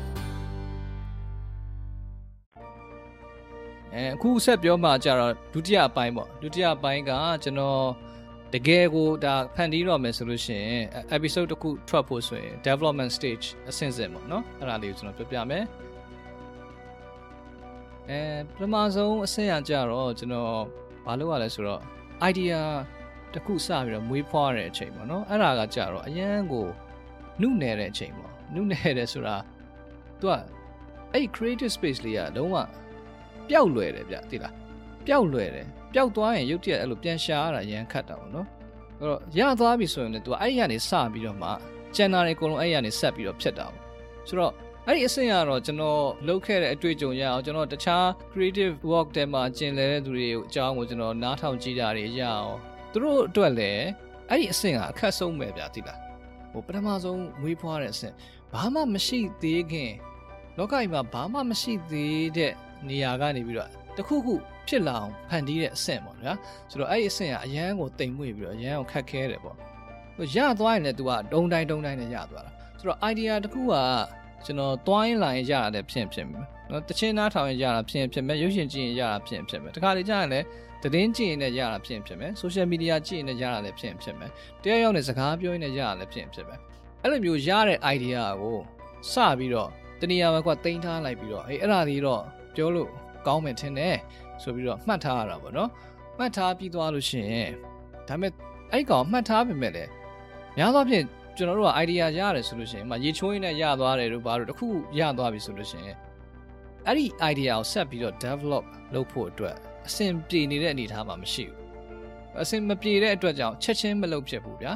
[3.95, 7.11] အဲအခုဆက်ပြောမှကြတော့ဒုတိယအပိုင်းပေါ့ဒုတိယအပိုင်းက
[7.43, 7.81] ကျွန်တော်
[8.53, 10.83] တကယ်ကိုဒါဖန်တီးတော့မယ်ဆိုလို့ရှိရင်
[11.15, 15.63] episode တစ်ခုထွက်ဖို့ဆိုရင် development stage အဆင့်ဆင့်ပေါ့နော်အဲ့ဒါလေးကိုကျွန်တော်ပြောပြမယ်
[18.09, 20.53] အဲပထမဆုံးအဆင့်ရကြတော့ကျွန်တော်
[21.05, 21.81] ဘာလုပ်ရလဲဆိုတော့
[22.29, 22.57] idea
[23.33, 26.67] တစ်ခုစပြီးတော့မွေးဖွားတဲ့အချိန်ပေါ့နော်အဲ့ဒါကကြတော့အရန်ကို
[27.41, 29.35] နုနယ်တဲ့အချိန်ပေါ့နုနယ်တယ်ဆိုတာ
[30.19, 30.33] သူက
[31.13, 32.55] အဲ့ creative space လေးကလုံးဝ
[33.49, 34.53] ပျောက်လွယ်တယ်ဗျသိလား
[35.07, 38.47] ပျောက်လွယ်တယ်ပျောက်သွားရင်ရုပ်တရက်အဲ့လိုပြန်ရှာရတာရမ်းခတ်တာပေါ့နော်
[38.99, 41.49] အဲ့တော့ရသွားပြီဆိုရင်လည်း तू အဲ့ဒီကနေစပြီးတော့မှ
[41.95, 43.81] ကျန်တာတွေအကုန်လုံးအဲ့ဒီကနေဆက်ပြီးတော့ဖြစ်တာပေါ့
[44.27, 44.53] ဆိုတော့
[44.87, 52.51] အဲ့ဒီအဆင့်ကတော့ကျွန်တော်လုပ်ခဲ့တဲ့အတွေ့အကြုံရအောင်ကျွန်တော်တခြား creative work တွေမှာကျင်လည်တဲ့သူတွေအကြောင်းကိုကျွန်တော်နားထောင်ကြည့်တာတွေရအောင်
[52.91, 53.85] သူတို့အတွက်လည်း
[54.29, 55.99] အဲ့ဒီအဆင့်ကအခက်ဆုံးပဲဗျသိလား
[56.51, 58.13] ဟိုပထမဆုံးမွေးဖွားတဲ့အဆင့်
[58.53, 59.91] ဘာမှမရှိသေးခင်
[60.57, 62.53] လောကကြီးမှာဘာမှမရှိသေးတဲ့
[62.89, 64.33] နေရာကနေပြီးတော့တခုခု
[64.67, 66.33] ဖြစ်လာအောင်ဖန်တီးတဲ့အဆင့်ပေါ့ဗျာ
[66.71, 69.55] ဆိုတော့အဲ့ဒီအဆင့်ကအရန်ကိုတိမ်မွေ့ပြီးတော့အရန်ကိုခက်ခဲတယ်ပေါ့
[70.17, 73.73] ဟိုရသွားရင်လည်း तू ကဒုံတိုင်းဒုံတိုင်းနဲ့ရသွားတာဆိုတော့ idea တခုက
[74.45, 80.45] ကျွန်တော်တွိုင်းလာရင်ရတာလည်းဖြစ်ဖြစ်မယ်နော်တချင်းနားထောင်ရင်ရတာဖြစ်ဖြစ်မယ်ရုပ်ရှင်ကြည့်ရင်ရတာဖြစ်ဖြစ်မယ်တခါလေကြာရင်လည်း
[80.83, 84.29] သတင်းကြည့်ရင်လည်းရတာဖြစ်ဖြစ်မယ် social media ကြည့်ရင်လည်းရတာလည်းဖြစ်ဖြစ်မယ်
[84.63, 86.59] တရားရောက်နေစကားပြောရင်လည်းရတာလည်းဖြစ်ဖြစ်မယ်
[87.01, 88.57] အဲ့လိုမျိုးရတဲ့ idea ကို
[89.11, 92.23] စပြီးတော့တနည်းအားဖြင့်ကတိန်းထားလိုက်ပြီးတော့အေးအဲ့ဒါလေးတော့
[92.55, 92.89] ပြောလို့
[93.27, 93.97] ကောင်းမယ်ထင်တယ်
[94.41, 95.69] ဆိုပြီးတော့မှတ်ထားရတာပေါ့နော်
[96.17, 97.51] မှတ်ထားပြီးသွားလို့ရှိရင်
[98.07, 98.31] ဒါပေမဲ့
[98.71, 99.91] အဲ့ကောင်မှတ်ထားပေမဲ့လည်း
[100.57, 101.05] များသောအားဖြင့်
[101.37, 104.67] ကျွန်တော်တို့က idea ရတယ်ဆိုလို့ရှိရင်မရေချိုးရင်းနဲ့ရသွားတယ်တို့ဘာလို့တခု
[104.99, 105.97] ရသွားပြီဆိုလို့ရှိရင်
[106.87, 109.55] အဲ့ဒီ idea ကိုဆက်ပြီးတော့ develop လုပ်ဖို့အတွက်
[109.87, 111.57] အဆင်ပြေနေတဲ့အနေအထားမှာမရှိဘူး
[112.41, 114.71] အဆင်မပြေတဲ့အတွက်ကြောင့်ချက်ချင်းမလုပ်ဖြစ်ဘူးဗျာ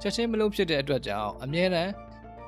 [0.00, 1.92] ချက်ချင်းမလုပ်ဖြစ်တဲ့အတွက်ကြောင့်အမြဲတမ်း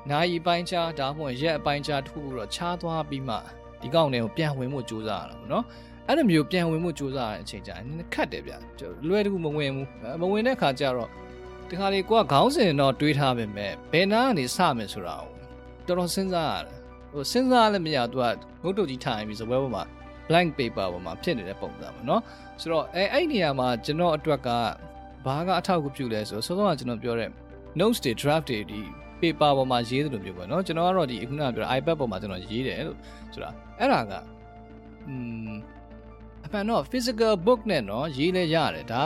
[0.09, 3.37] နာယီပိုင်းခြားဒါမှမဟုတ်ရက်အပိုင်းခြားတစ်ခုခုတော့ခြားသွားပြီးမှ
[3.83, 5.63] ဒီကောက်တွေကိုပြန်ဝင်မှုစူးစမ်းရတာပေါ့နော်
[6.07, 8.53] အဲ့လိုမျိုးပြန်ဝင်မှုစူးစမ်းရတဲ့အချိန်ကျရင်နည်းနည်းခက်တယ်ဗျ
[9.07, 9.87] လွယ်တကူမဝင်ဘူး
[10.21, 11.09] မဝင်တဲ့ခါကျတော့
[11.69, 15.29] ဒီခါလေးကိုကခေါင်းစဉ်တော့တွေးထားပေမဲ့ဘယ်နာကနေစမယ်ဆိုတာကို
[15.87, 16.77] တော်တော်စဉ်းစားရတယ်
[17.13, 18.25] ဟိုစဉ်းစားလည်းမရသူက
[18.63, 19.83] ငုတ်တုတ်ကြီးထိုင်ပြီးစပွဲပေါ်မှာ
[20.27, 22.21] blank paper ပေါ်မှာဖြစ်နေတဲ့ပုံစံပေါ့နော်
[22.61, 24.49] ဆိုတော့အဲအဲ့နေရာမှာကျွန်တော်အတွက်က
[25.25, 27.29] ဘာကအထောက်အကူပြုလဲဆိုတော့စောစောကကျွန်တော်ပြောတဲ့
[27.79, 28.81] notes တွေ draft တွေဒီ
[29.22, 32.98] paper ပေါ်မှာရေးသလိုမျိုးပေါ့နော်ကျွန်တော်ကတော့ဒီအခုနကပြော iPad ပေါ်မှာကျွန်တော်ရေးတယ်လို့
[33.32, 34.12] ဆိုတာအဲ့ဒါက
[35.08, 35.14] อื
[35.48, 35.52] ม
[36.44, 39.02] အမှန်တော့ physical book နဲ့နော်ရေးလဲရတယ်ဒါ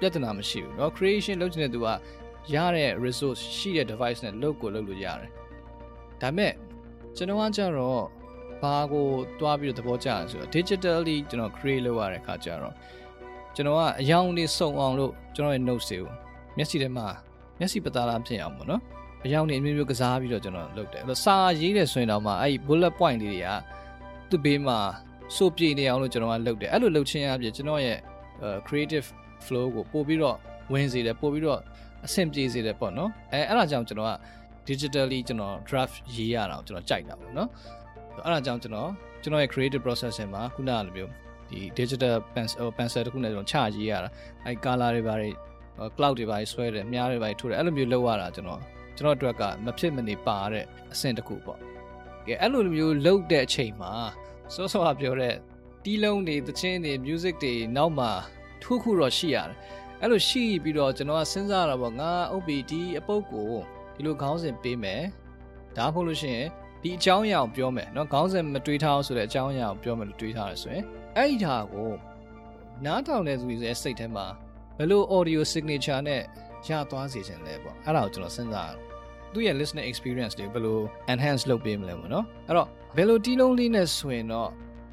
[0.00, 1.86] ပြဿနာမရှိဘူးเนาะ creation လုပ်ချင်တဲ့သူက
[2.54, 5.30] ရတဲ့ resource ရှိတဲ့ device နဲ့လုပ်ကိုလုပ်လို့ရတယ်
[6.22, 6.52] ဒါပေမဲ့
[7.16, 8.02] ကျွန်တော်ကကြတော့
[8.62, 9.06] ဘာကို
[9.40, 12.74] တွားပြီးတော့သဘောကျရဆိုတော့ digitally ကျွန်တော် create လုပ်ရတဲ့အခါကျတော့
[13.54, 16.12] ကျွန်တော်ကအယောင်လေးစုံအောင်လို့ကျွန်တော်ရဲ့ notes တွေကို
[16.56, 17.06] မျက်စိထဲမှာ
[17.58, 18.82] မျက်စိပသားလားဖြစ်အောင်ပေါ့နော်
[19.25, 23.49] အယောင်နေအမျိုးမျိုးကစားပြီးတော့ကျွန်တော်လုပ်တယ်အဲ့တော့စာရေးတယ်ဆိုရင်တော့မှအဲ့ bullet point လေးတွေက
[24.29, 24.79] သူ့ဘေးမှာ
[25.35, 27.97] စိုးပြေနေအောင်လို့ကျွန်တော်ကလုပ်တယ်အဲ့လိုလုပ်ချင်းအပြင်ကျွန်တော်ရဲ့
[28.67, 29.07] creative
[29.45, 30.37] flow ကိုပို့ပြီးတော့
[30.73, 31.59] ဝင်စေတယ်ပို့ပြီးတော့
[32.05, 34.13] အဆင်ပြေစေတယ်ပေါ့နော်အဲအဲ့ဒါကြောင့်ကျွန်တော်က
[34.67, 37.49] digitally ကျွန်တော် draft ရေးရတာကိုကျွန်တော်ကြိုက်တာပေါ့နော်
[38.23, 38.89] အဲ့ဒါကြောင့်ကျွန်တော်
[39.23, 41.11] ကျွန်တော်ရဲ့ creative process မှာခုနကလိုမျိုး
[41.49, 44.09] ဒီ digital pencil pencil တခုနဲ့ကျွန်တော်ချရေးရတာ
[44.45, 45.29] အဲ color တွေဘာတွေ
[45.97, 48.61] cloud တွေဘာတွေဆွဲတယ်မြားတွေဘာတွေထိုးတယ်အဲ့လိုမျိုးလုပ်ရတာကျွန်တော်
[48.96, 51.60] ကျွန်တော်အတွက်ကမဖြစ်မနေပါတဲ့အဆင့်တစ်ခုပေါ့
[52.26, 53.92] ကဲအဲ့လိုမျိုးလုပ်တဲ့အချိန်မှာ
[54.54, 55.34] စောစောကပြောတဲ့
[55.84, 58.10] တီးလုံးတွေသချင်းတွေ music တွေနောက်မှာ
[58.62, 59.54] ထိုးခုတော့ရှိရတယ်
[60.00, 63.50] အဲ့လိုရှိပြီးတော့ကျွန်တော်ကစဉ်းစားတာပေါ့ငါအုပ်ပြီးဒီအပုပ်ကို
[63.94, 65.02] ဒီလိုခေါင်းစဉ်ပေးမယ်
[65.76, 66.46] ဒါမှမဟုတ်လို့ရှိရင်
[66.82, 70.84] ဒီအကြောင်းအရာကိုပြောမယ်เนาะခေါင်းစဉ်မတွေးထားအောင်ဆိုတဲ့အကြောင်းအရာကိုပြောမယ်လို့တွေးထားရဆိုရင်
[71.16, 71.92] အဲ့ဒီဟာကို
[72.84, 74.26] နားထောင်တဲ့သူတွေရဲ့စိတ်ထဲမှာ
[74.76, 76.22] ဘယ်လို audio signature နဲ့
[76.67, 78.79] ရသွားစေချင်လဲပေါ့အဲ့ဒါကိုကျွန်တော်စဉ်းစားရတယ်
[79.33, 80.79] သူ့ရဲ့ listening experience တွေဘယ်လို
[81.13, 84.49] enhance လုပ်ပေးမလဲပေါ့နော်အဲ့တော့ဘယ်လိုတီးလုံးလေးနဲ့ဆိုရင်တော့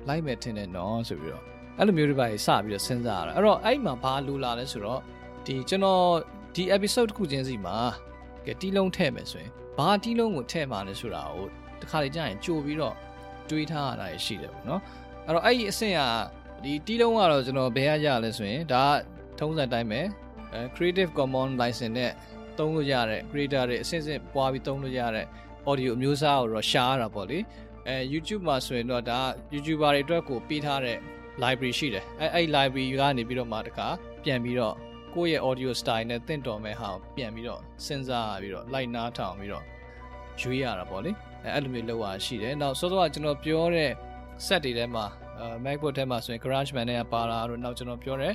[0.08, 1.44] လိုက်မယ်ထင်တယ်နော်ဆိုပြီးတော့
[1.78, 5.00] အဲ့လိုမျိုးတွေပါစပြီးတော့စဉ်းစားရတာအဲ့တော့အဲ့မှာဘာလိုလာလဲဆိုတော့
[5.46, 6.04] ဒီကျွန်တော်
[6.54, 7.76] ဒီ episode တစ်ခုချင်းစီမှာ
[8.46, 11.46] ကဲတီးလုံးထည့်မယ်ဆိုရင်ဘာတီးလုံးကိုထည့်မှာလဲဆိုတာကို
[11.80, 12.94] တခါလေကြာရင်ကြိုပြီးတော့
[13.50, 14.80] တွေးထားရတာရှိတယ်ပေါ့နော်
[15.26, 16.00] အဲ့တော့အဲ့ဒီအဆင့်က
[16.64, 18.84] ဒီတီးလုံးကတော့ကျွန်တော်ဘယ်ရရလဲဆိုရင်ဒါ
[19.38, 20.29] ထုံးစံတိုင်းပဲအဲ
[20.76, 22.12] Creative Commons license နဲ့
[22.58, 25.26] သုံးလို့ရတဲ့ creator တွေအဆင့်ဆင့်ပွားပြီးသုံးလို့ရတဲ့
[25.70, 27.38] audio အမျိုးအစားကိုတော့ရှားရတာပေါ့လေ
[27.88, 29.18] အဲ YouTube မှာဆိုရင်တော့ဒါ
[29.54, 30.98] YouTuber တွေအတွက်ကိုပေးထားတဲ့
[31.42, 33.88] library ရှိတယ်အဲအဲ့ library ကနေပြီးတော့မှတခါ
[34.24, 34.74] ပြန်ပြီးတော့
[35.14, 39.64] ကိုယ့်ရဲ့ audio style နဲ့တင့်တော်မဲ့ဟာကိုပြန်ပြီးတော့စဉ်းစားပြီးတော့လိုက်နားထောင်ပြီးတော့
[40.40, 41.10] ရွေးရတာပေါ့လေ
[41.44, 43.90] အဲအဲ့လိုမျိုးလုပ်ရရှိတယ်နောက်စောစောကကျွန်တော်ပြောတဲ့
[44.46, 45.04] set တွေထဲမှာ
[45.38, 48.32] အဲ MacBook ထဲမှာဆိုရင် GarageBand နဲ့ပါလာတော့နောက်ကျွန်တော်ပြောတဲ့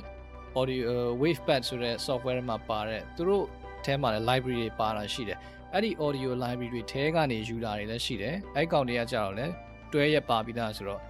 [0.60, 0.88] audio
[1.22, 3.44] wavepad ဆိုတဲ့ software မှာပါတဲ့သူတို့
[3.84, 5.38] ထဲမှာလည်း library တွေပါတာရှိတယ်
[5.72, 9.52] အဲ့ဒီ audio library တွေထဲကနေယူတာတွေလည်းရှိတယ်အဲ့ကောင်တွေကကြတော့လည်း
[9.92, 11.00] တွဲရက်ပါပြီးသားဆိုတော့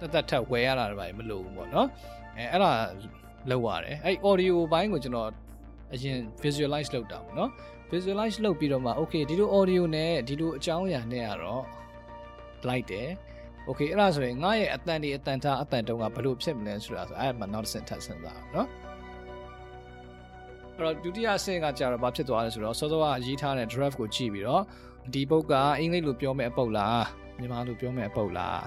[0.00, 1.88] တသက်ထက်ဝယ်ရတာတွေမလိုဘူးပေါ့နော်
[2.36, 2.70] အဲအဲ့ဒါ
[3.50, 5.28] လောက်ရတယ်အဲ့ audio ဘိုင်းကိုကျွန်တော်
[5.92, 7.50] အရင် visualize လုပ်တာပေါ့နော်
[7.90, 11.64] visualize လုပ်ပြီးတော့မှ okay ဒီလို audio နဲ့ဒီလိုအကြောင်းအရာနဲ့ကတော့
[12.68, 13.08] လိုက်တယ်
[13.68, 18.68] okay အဲ့ဒါဆိုရင်ငါရဲ့အတန်ဒီအတန်ထားအတန်တုံးကဘယ်လိုဖြစ်မလဲဆိုတာဆိုအဲ့မှာနောက်တစ်ဆင့်ထပ်စဉ်းစားအောင်နော်
[20.76, 24.62] အဲ့တော့ဒုတိယအဆင့်ကကြာတော့ဘာဖြစ်သွားလဲဆိုတော့စောစောကရေးထားတဲ့ draft ကိုကြည့်ပြီးတော့
[25.14, 27.04] ဒီပုတ်ကအင်္ဂလိပ်လိုပြောမဲ့အပုတ်လား
[27.38, 28.60] မြန်မာလိုပြောမဲ့အပုတ်လား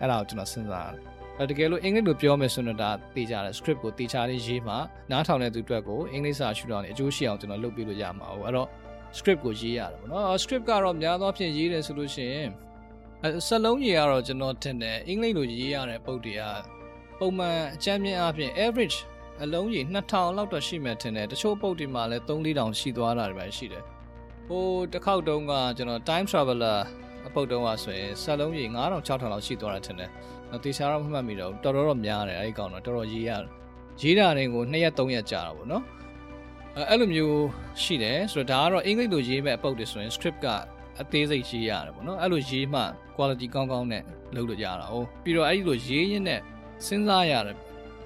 [0.00, 1.02] အဲ့ဒါကိုကျွန်တော်စဉ်းစားတယ်
[1.38, 4.74] အဲတကယ်လို့အင်္ဂလိပ်လိုပြောမယ်ဆိုတော့ဒါတေးကြတယ် script ကိုတေးချလေးရေးမှ
[5.10, 8.68] နားထောင်တဲ့သူအတွက်ကိုအင်္ဂလိပ်စာရှုထောင်နေအကျိုးရှိအောင်ကျွန်တော်လုပ်ပြလို့ရမှာဟုတ်အဲ့တော့
[9.18, 12.48] script ကိုရေးရတယ်ပေါ့နော် script ကတော့များသောအားဖြင့်ရေးတယ်ဆိုလို့ရှိရင်
[13.46, 16.42] စက်လုံးကြီးကတော့ကျွန်တော်ထင်တယ်အင်္ဂလိပ်လိုရေးရတဲ့ပုံတွေက
[17.18, 18.96] ပုံမှန်အချမ်းမြင့်အပြင် average
[19.42, 23.84] အလုံးကြီး2000လောက်တော့ရှိမှထင်တယ်တချို့ပုတ်တွေမှာလည်း3-400ရှိသွားတာတွေပဲရှိတယ်
[24.48, 26.78] ဟိုတစ်ခေါက်တုန်းကကျွန်တော် time traveler
[27.26, 28.76] အပုတ်တုန်းကဆိုရင်စက်လုံးကြီး9000
[29.08, 30.10] 6000လောက်ရှိသွားတာထင်တယ်
[30.64, 33.30] တေချာတော့မမှတ်မိတော့တော်တော်တော့များတယ်အဲဒီကောင်တော့တော်တော်ရေးရ
[34.00, 35.82] ရေးတာတွေကို2ရက်3ရက်ကြာတာပေါ့နော်
[36.76, 37.38] အဲအဲ့လိုမျိုး
[37.82, 40.46] ရှိတယ်ဆိုတော့ဒါကတော့အင်္ဂလိပ်လိုရေးမဲ့အပုတ်တွေဆိုရင် script က
[41.00, 42.82] အသေးစိတ်ရေးရတယ်ပေါ့နော်အဲ့လိုရေးမှ
[43.16, 44.02] quality ကောင်းကောင်းနဲ့
[44.34, 46.40] လုပ်လို့ရတာ哦ပြီးတော့အဲ့ဒီလိုရေးရင်းနဲ့
[46.86, 47.56] စဉ်းစားရတယ်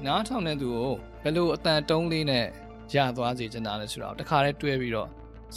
[0.06, 2.44] နားထောင်တဲ့သူကို ဘယ်လိုအတန်တုံးလေးနဲ့
[2.94, 5.08] ရသွားစေချင်တာလဲဆိုတော့တခါတည်းတွဲပြီးတော့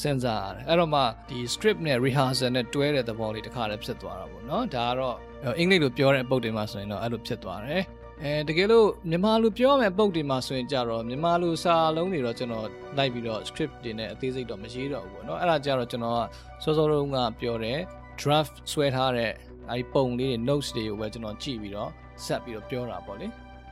[0.01, 5.17] စဉ်းစားရတယ်အဲ့တော့မှဒီ script နဲ့ rehearsal နဲ့တွဲတဲ့သဘောလေးတခါတည်းဖြစ်သွားတာပေါ့နော်ဒါကတော့
[5.59, 7.83] အင်္ဂလိပ်လိုပြောတဲ့အပုတ်တွေမှာဆိုရင်တော့အဲ့လိုဖြစ်သွားတယ်
[8.23, 16.17] အဲတကယ်လို့မြန်မာလိုပြောမယ့်ပုတ်တွေမှာဆိုရင်ကြတော့မြန်မာလိုစာလုံးတွေတော့ကျွန်တော်လိုက်ပြီးတော့ script တွေနဲ့အသေးစိတ်တော့မရေးတော့ဘူးပေါ့နော်အဲ့ဒါကြတော့ကျွန်တော်
[16.63, 17.79] ကစောစောတုန်းကပြောတဲ့
[18.21, 19.31] draft ဆွဲထားတဲ့
[19.69, 21.89] အဲဒီပုံလေးတွေ notes တွေကိုပဲကျွန်တော်ကြည့်ပြီးတော့
[22.25, 23.27] ဆက်ပြီးတော့ပြောတာပေါ့လေ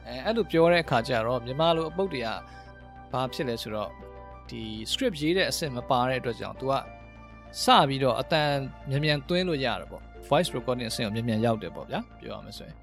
[0.07, 2.27] အဲအဲ့လိုပြောတဲ့အခါကျတော့မြန်မာလိုအပုတ်တွေက
[3.11, 3.89] ဘာဖြစ်လဲဆိုတော့
[4.49, 6.73] ဒီ script ရေးတဲ့အဆင့်မပါတဲ့အတွက်ကြောင့် तू က
[7.63, 8.49] စပြီးတော့အတန်
[8.89, 12.77] မြန်မြန်သွင်းလို့ရတယ်ပေါ့ voice recording အဆင့်ကိုမြန်မြန်ရောက်တယ်ပေါ့ဗျာပြောရမယ်ဆိုရင်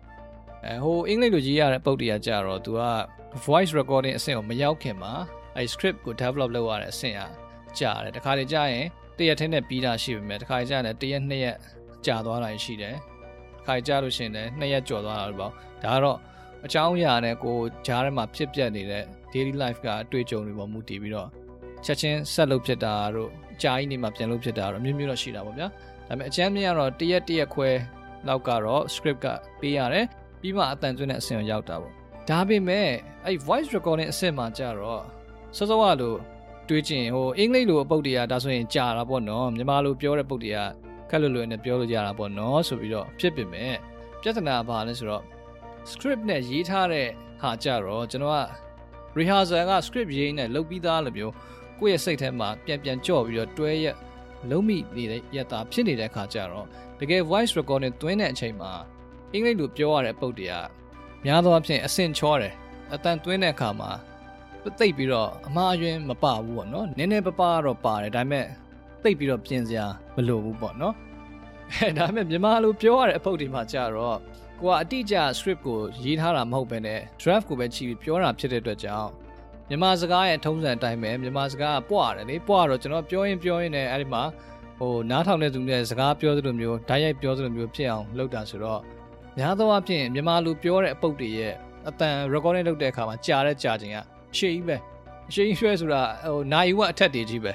[0.64, 2.83] အဲဟိုအင်္ဂလိပ်လိုရေးရတဲ့ပုတ်တရားကြတော့ तू က
[3.46, 5.12] voice recording အဆင့်ကိုမရောက်ခင်မှာ
[5.57, 7.20] အဲ script ကို develop လုပ်ရတဲ့အဆင့်က
[7.79, 8.87] ကြာတယ်တခါတည်းကြာရင်
[9.18, 11.57] တရက်ထင်းနဲ့ပြီးတာရှိပေမဲ့တခါကြာရင်တရက်နှစ်ရက်
[12.07, 12.94] ကြာသွားတာရှိတယ်
[13.59, 15.52] တခါကြာလို့ရှိရင်လည်းနှစ်ရက်ကျော်သွားတာလို့ပေါ့
[15.83, 16.18] ဒါကတော့
[16.66, 21.29] အကြောင်းအရာနဲ့ကိုကြားထဲမှာဖြစ်ပျက်နေတဲ့ daily life ကအတွေ့အကြုံတွေပေါ်မူတည်ပြီးတော့
[21.85, 23.31] ချက်ချင်းဆက်လုပ်ဖြစ်တာတို့
[23.62, 25.66] ကြာကြီးနေမှာပြန်လုပ်ဖြစ်တာတို့မျိုးမျိုးတော့ရှိတာပေါ့ဗျာ
[26.09, 27.70] ဒါပေမဲ့အချမ်းမြင်ကတော့တရက်တရက်ခွဲ
[28.29, 29.26] လောက်ကတော့ script က
[29.61, 30.07] ပေးရတယ်
[30.40, 31.92] ပြီးမှအတန်ကျွန်းတဲ့အဆင့်ကိုရောက်တာပေါ့
[32.31, 32.88] ဒါပေမဲ့
[33.24, 35.02] အဲ့ voice recording အဆင့်မှာကြတော့
[35.57, 36.18] စောစောကလို့
[36.68, 40.70] တွေးကြည့်ဟိုအင်္ဂလိပ်လိုအပုတ်တရားဒါဆိုရင်ကြာတာပေါ့နော်မြန်မာလိုပြောတဲ့ပုတ်တရား
[41.11, 43.74] ခက်လွယ်လွယ်နဲ့ပြောလို့ရတာပေါ့နော်ဆိုပြီးတော့ဖြစ်ပေမဲ့
[44.22, 45.22] ပြဿနာဘာလဲဆိုတော့
[45.92, 47.09] script နဲ့ရေးထားတဲ့
[47.42, 48.40] ဟာကြတော့ကျွန်တော်က
[49.16, 51.35] rehearsal က script ရေးနေလုပ်ပြီးသားလို့မျိုး
[51.79, 53.87] ကိုယ့်ရဲ့စိတ်ထဲမှာပြန်ပြန်ကြော့ပြီးတော့တွဲရ
[54.51, 56.66] လုံးမိနေတဲ့ရတာဖြစ်နေတဲ့ခါကြတော့
[57.01, 58.72] တကယ် voice recording သွင်းတဲ့အချိန်မှာ
[59.33, 60.66] အင်္ဂလိပ်လိုပြောရတဲ့ပုတ်တရား
[61.25, 62.55] များသောအားဖြင့်အဆင်ချောတယ်
[62.92, 63.90] အတန်သွင်းတဲ့အခါမှာ
[64.79, 68.46] သိပ်ပြီးတော့အမှားအယွင်းမပဘူးပေါ့နော်နည်းနည်းပပတော့ပါတယ်ဒါပေမဲ့
[69.03, 70.94] သိပ်ပြီးတော့ပြင်စရာမလိုဘူးပေါ့နော်
[71.72, 74.18] အဲဒါပေမဲ့မြန်မာလိုပြောရတဲ့အပုတ်ဒီမှာကြတော့
[74.61, 79.11] ကိုကအတိအကျ script ကိုရေးထားတာမဟုတ်ဘဲနဲ့ draft ကိုပဲချီပြီးပြောတာဖြစ်တဲ့အတွက်ကြောင့်
[79.69, 84.23] မြန်မာစကားရဲ့ထုံးစံအတိုင်းပဲမြန်မာစကားကပွားတယ်လေပွားတော့ကျွန်တော်ပြောရင်ပြောရင်လည်းအဲ့ဒီမှာ
[84.79, 88.81] ဟိုနားထောင်တဲ့သူနဲ့စကားပြောသလိုမျိုးဓာတ်ရိုက်ပြောသလိုမျိုးဖြစ်အောင်လုပ်တာဆိုတော့
[89.38, 91.55] များသောအားဖြင့်မြန်မာလူပြောတဲ့အပုတ်တွေရဲ့
[91.88, 93.97] အတန် recording လုပ်တဲ့အခါမှာကြာတဲ့ကြာခြင်းက
[94.38, 94.77] ရှေ့ကြီးပဲ
[95.35, 97.53] ရှေ့ကြီးရွှဲဆိုတာဟိုနိုင်ဝက်အထက်တွေကြီးပဲ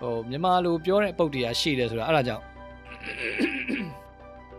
[0.00, 2.44] ဟိုမြန်မာလူပြောတဲ့အပုတ်တွေကရှေ့တယ်ဆိုတာအဲ့ဒါကြောင့်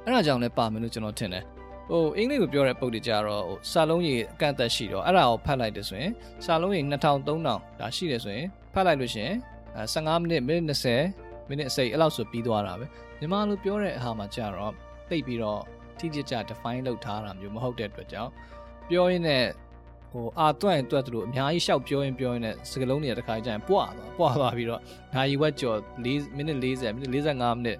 [0.05, 1.43] အဲ့ဒါကြောင့်လည်းပါမယ်လို့ကျွန်တော်ထင်တယ်
[1.91, 6.11] ဟိုအင်္ဂလိပ်ကိုပြောတဲ့ပုတ်တွေကြတော့ဟိုစာလုံးကြီးအကန့်အသတ်ရှိတော့အဲ့ဒါကိုဖတ်လိုက်တယ်ဆိုရင်
[6.45, 9.35] စာလုံးကြီး2000 3000ဒါရှိတယ်ဆိုရင်ဖတ်လိုက်လို့ရှိရင်
[9.93, 12.85] 15မိနစ်မိနစ်20မိနစ်အစိအဲ့လောက်ဆိုပြီးသွားတာပဲ
[13.19, 14.73] မြန်မာလိုပြောတဲ့အခါမှာကြတော့
[15.09, 15.61] တိတ်ပြီးတော့
[15.99, 18.31] တိကျကျ define လုပ်ထားတာမျိုးမဟုတ်တဲ့အတွက်ကြောင့်
[18.89, 19.43] ပြောရင်းနဲ့
[20.11, 24.81] ဟိုအာတွန့်ရင်တွက်သူတို့အများကြီးရှောက်ပြောရင်ပြောရင်နဲ့စကလုံးတွေကတစ်ခါကျရင်ပွားသွားပွားသွားပြီးတော့
[25.13, 27.77] နာရီဝက်ကျော်4မိနစ်40မိနစ်45မိနစ်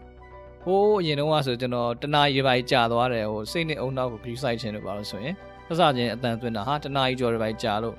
[0.66, 5.34] ဟိုးအရင်တုန်းကဆိုကျွန်တော်တနာရီပိုင်းကြာသွားတယ်ဟိုစိတ်နဲ့အုံနောက်ကို view site ခြင်းလို့ပါလို့ဆိုရင်
[5.68, 7.96] စစချင်းအတန်သွင်းတာဟာတနာရီကျော်ပိုင်းကြာလို့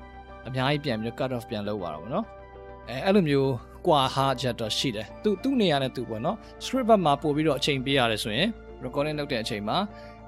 [0.47, 2.25] အများကြီးပြန်ပြီး cut off ပြန်လုပ်သွားတာပေါ့နော်
[2.89, 3.51] အဲအဲ့လိုမျိုး
[3.87, 8.47] ကွာဟာချက်တော့ရှိတယ်သူသူ့နေရာနဲ့သူပေါ့နော် script ဘက်မှာပို့ပြီးတော့အချိန်ပေးရတယ်ဆိုရင်
[8.83, 9.77] recording လုပ်တဲ့အချိန်မှာ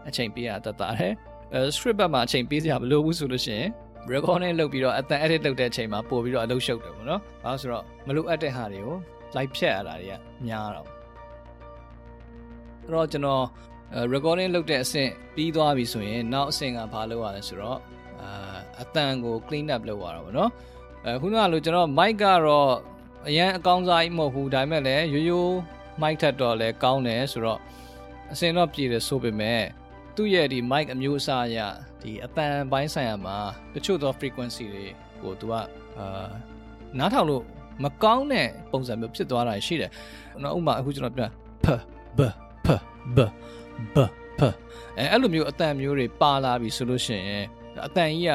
[0.07, 1.13] အချိန်ပေးရတတ်တာတယ်
[1.53, 3.69] အဲ script ဘက်မှာအချိန်ပေးစရာမလိုဘူးဆိုလို့ရှိရင်
[4.13, 8.97] recording လုပ်ပြီးတော့အတန် edit လုပ်တဲ့အချိန်မှာပို့ပြီးတော့အလုပ်ရှုပ်တယ်ပေါ့နော်။ဘာလို့ဆိုတော့မလိုအပ်တဲ့ဟာတွေကို
[9.37, 10.13] live ဖြတ်ရတာတွေက
[10.47, 10.94] များတော့
[12.85, 13.43] အဲ့တော့ကျွန်တော်
[14.13, 17.79] recording လုပ်တဲ့အဆင့်ပြီးသွားပြီဆိုရင်နောက်အဆင့်ကဘာလုပ်ရလဲဆိုတော့
[18.21, 20.51] အာအတန်ကို clean up လုပ်ရတာပေါ့နော်။
[21.05, 22.71] အဲခုနကလိုကျွန်တော် mic ကတော့
[23.27, 25.51] အရန်အကောင်းစားကြီးမဟုတ်ဘူးဒါပေမဲ့လည်းရိုးရိုး
[26.01, 27.59] mic ထက်တော့လည်းကောင်းတယ်ဆိုတော့
[28.31, 29.61] အဆင်တော့ပြည်တယ်ဆိုပေမဲ့
[30.15, 31.59] သူ့ရဲ့ဒီ mic အမျိုးအစားအရ
[32.01, 33.37] ဒီအတန်ပိုင်းဆိုင်ရာမှာ
[33.73, 34.85] တချို့သော frequency တွေ
[35.21, 35.53] ကိုသူက
[35.97, 36.27] အာ
[36.99, 37.43] နားထောင်လို့
[37.83, 39.91] မကောင်းတဲ့ပုံစံမျိုးဖြစ်သွားတာရှိတယ်။
[40.43, 41.31] နော်ဥပမာအခုကျွန်တော်ပြန်
[41.65, 41.67] ဖ
[42.17, 42.67] ဘ ဖ
[43.15, 43.17] ဘ
[43.95, 43.97] ဘ
[44.37, 44.41] ဖ
[44.97, 47.45] အဲအဲ့လိုမျိုးအတန်မျိုးတွေပါလာပြီဆိုလို့ရှိရင်
[47.87, 48.31] အတန်ကြီးက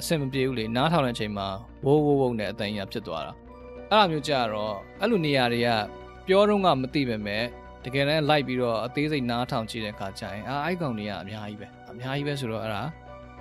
[0.00, 1.46] အဆင်မပြေဘူးလေနားထောင်တဲ့အချိန်မှာ
[1.84, 3.32] ဝိုးဝိုးဝုန်းနဲ့အတန်ကြီးကဖြစ်သွားတာ
[3.90, 5.68] အဲ့လိုမျိုးကြတော့အဲ့လိုနေရာတွေက
[6.26, 7.44] ပြောတော့ကမသိပဲမဲ့
[7.84, 12.82] တကယ်တမ်းလိုက်ပြီးတော့အသေးစိတ်နားထောင်ကြည့်တဲ့အခါကျရင်အာအိုက်ကောင်တွေကအများကြီးပဲအများကြီးပဲဆိုတော့အဲ့ဒါ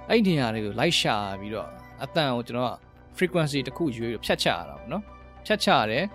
[0.09, 1.69] အဲ့ဒီနေရာတွေကိုလိုက်ရှာပြီးတော့
[2.03, 2.73] အတန်ကိုကျွန်တော်က
[3.17, 5.03] frequency တစ်ခုရွေးဖြတ်ချရတာပေါ့နော်
[5.45, 6.05] ဖြတ်ချရတယ်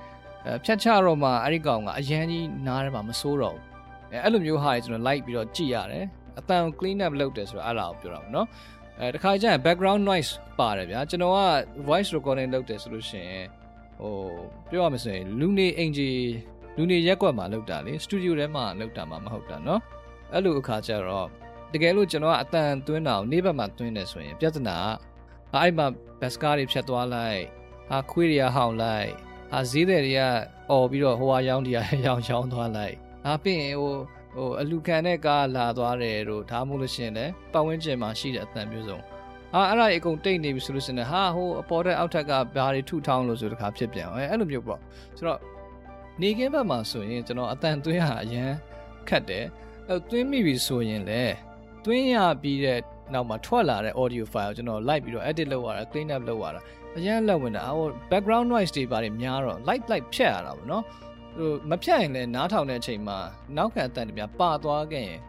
[0.45, 3.76] အဲဖြတ်ချတော့မှအဲ့ဒီကောင်ကအရန်ကြီးနားထဲမှာမစိုးတော့ဘူး
[4.16, 6.06] အဲအဲ့လိုမျိုးဟာတွေကျွန်တော်လိုက်ပြီးတော့ကြည့်ရတယ်
[6.40, 8.48] အတန်ကို clean up လုပ်တယ်ဆိုတော့အဲ့ဒါကိုပြောတာပေါ့နော်
[9.00, 11.40] အဲတခါကျရင် background noise ပါတယ်ဗျာကျွန်တော်က
[11.88, 13.46] voice recording လုပ်တယ်ဆိုလို့ရှိရင်
[14.00, 14.14] ဟို
[14.70, 16.10] ပြောရမယ်ဆိုရင်လူနေအင်ဂျီ
[16.78, 19.80] လူနေရက်ကွက်မှာလုပ်တာလေစတူဒီယိုထဲမှာလုပ်တာမှမဟုတ်တာเนาะ
[20.34, 21.28] အဲ့လိုအခါကျတော့
[21.74, 24.78] တကယ်လို့ကျွန်တော်ကအတန်သွင်းတာကိုနေ့ဘက်မှာသွင်းတယ်ဆိုရင်ပြဿနာ
[25.54, 25.86] ကအဲ့မှာ
[26.20, 27.42] ဘက်စကားတွေဖြတ်သွားလိုက်
[27.90, 29.10] ဟာခွေးတွေကဟောင်းလိုက်
[29.52, 30.22] ဟာဈေးတွေတွေက
[30.72, 32.96] អော်ပြီးတော့ဟိုဟာရောင်းတရားရောင်းရောင်းသွားလိုက်
[33.27, 33.95] ဟာပြီးရင်ဟို
[34.35, 38.99] ဟိုအလူခံတဲ့ကားလာသွားတယ်တို့ဒါမှမဟုတ်လို့ရှိရင်လည်းပတ်ဝန်းကျင်မှာရှိတဲ့အတန်မျိုးစုံ
[39.53, 44.81] ဟာအဲ့ဒါအကုန်တိတ်နေပြီဆိုလို့ရှိရင်ဟာဟိုအပေါ်တက်အောက်ထက်ကဘာတွေထုထောင်းလို့ဆိုတခါဖြစ်ပြန်အဲအဲ့လိုမျိုးပေါ့
[45.17, 45.41] ဆိုတော့
[46.21, 48.51] နေကင်းဘက်မှာဆိုရင်ကျွန်တော်အတန်သွင်းဟာအရန်
[49.09, 49.45] ခတ်တယ်
[49.89, 51.35] အဲသွင်းမိပြီဆိုရင်လည်း
[51.85, 52.81] သွင်းရပြီးတဲ့
[53.15, 56.61] နောက်မှာထွက်လာတဲ့ audio file ကျွန်တော် live ပြီးတော့ edit လုပ်ရတာ clean up လုပ်ရတာ
[56.97, 60.85] အရန်လက်ဝင်တာဟို background noise တွေပါတယ်များတော့ light light ဖြတ်ရတာပေါ့နော်
[61.38, 63.18] ဟိုမဖြတ်ရင်လည်းနားထောင်တဲ့အချိန်မှာ
[63.58, 65.20] နောက်ခံအတန်တွေများပါသွားခဲ့ရင်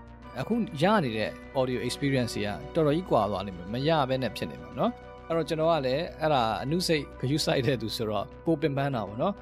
[0.41, 4.91] အခုရနေတဲ့ audio experience တွေကတော်တော်ကြီးကွာသွားလိမ့်မယ်မရဘဲနဲ့ဖြစ်နေမှာเนาะ
[5.29, 9.33] အဲ့တော့ကျွန်တော်ကလည်းအဲ့ဒါအနုစိတ်ဂရုစိုက်တဲ့သူဆိုတော့ပိုပင်ပန်းတာပေါ့เนาะ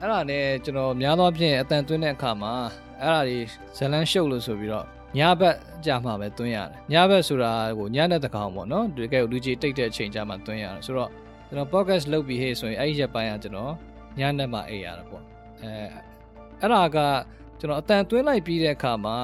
[0.00, 2.52] အဲ့ဒါနဲ့ကျွန်တော်များသောအားဖြင့်အတန်သွင်းတဲ့အခါမှာ
[3.00, 3.38] အဲ့ဒါတွေ
[3.76, 4.86] ဇလန်းရှုပ်လို့ဆိုပြီးတော့
[5.18, 11.10] ညဘက်ကြာမှပဲသွင်းရတယ်ညဘက်ဆိုတာကိုညနေတကောင်ပေါ့နော်တကယ်လူကြီးတိတ်တဲ့အချိန်ကြာမှသွင်းရတယ်ဆိုတော့
[11.48, 13.72] ကျွန်တော် podcast လုပ်ပြီးဟေ့ဆိုရင်အဲ့ဒီရက်ပိုင်းကကျွန်တော်
[14.18, 15.22] ညနေမှအိပ်ရတာပေါ့
[15.62, 15.72] အဲ
[16.61, 16.97] အဲ့ဒါက
[17.59, 19.17] ကျွန်တော်အတန်သွင်းလိုက်ပြီးတဲ့အခါမှာ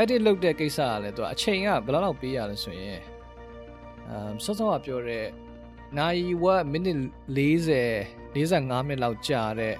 [0.00, 3.00] edit လုပ်တဲ့ကိစ္စကလည်းသူအချိန်ကဘယ်လောက်ပေးရလဲဆိုရင်
[4.08, 5.26] အမ်စောစောကပြောတဲ့
[5.98, 6.98] နိုင်ဝက်မိနစ်
[7.36, 9.74] 40 45မိနစ်လောက်ကြာတဲ့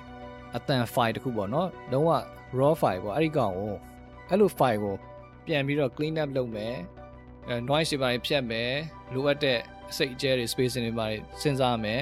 [0.57, 2.11] အတန် file တခုပေါ့နော်လုံးဝ
[2.59, 3.75] raw file ပေါ့အဲ့ဒီကောင်ကို
[4.29, 4.95] အဲ့လို file ကို
[5.47, 6.75] ပြန်ပြီးတော့ clean up လုပ်မယ်
[7.49, 8.73] အဲ noise တွေပါဖြတ်မယ်
[9.13, 9.59] လိုအပ်တဲ့
[9.91, 11.07] အစိတ်အကျဲတွေ space တွေပါ
[11.41, 12.01] စဉ်းစားမယ်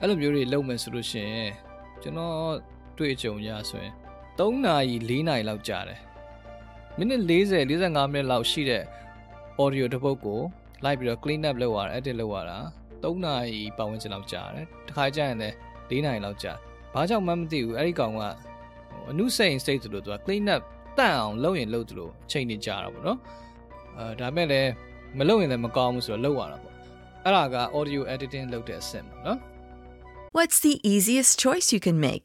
[0.00, 1.50] အဲ့လိုမျိုးတွေလုပ်မယ်ဆိုလို့ရှိရင်
[2.02, 2.56] ကျွန်တော်
[2.98, 3.94] တွေ့ကြုံရဆိုရင်
[4.40, 6.00] 3နာရီ4နာရီလောက်ကြာတယ်
[6.98, 7.30] မိနစ်40
[7.70, 8.84] 45မိနစ်လောက်ရှိတဲ့
[9.62, 10.40] audio တစ်ပုဒ်ကို
[10.84, 12.58] လိုက်ပြီးတော့ clean up လုပ်ရတာ edit လုပ်ရတာ
[13.02, 15.54] 3နာရီပတ်ဝန်းကျင်လောက်ကြာတယ်တခါကျရင်လည်း
[15.88, 16.52] 4နာရီလောက်ကြာ
[16.94, 18.22] ဘာကြောင့်မှမသိဘူးအဲ့ဒီကောင်က
[19.10, 20.62] အနုစိန်စိတ်ဆိုလို့သူက clean up
[20.98, 23.18] တန့်အောင်လုပ်ရင်လုပ်သလိုအချိန်နေကြာတာပေါ့နော်
[23.98, 24.70] အဲဒါမဲ့လည်း
[25.18, 26.74] မလုပ်ရင်လည်းမကောင်းဘူးဆိုတော့လုပ်ရတာပေါ့
[27.24, 29.38] အဲ့ဒါက audio editing လုပ်တဲ့အဆင့်ပေါ့နော်
[30.36, 32.24] What's the easiest choice you can make?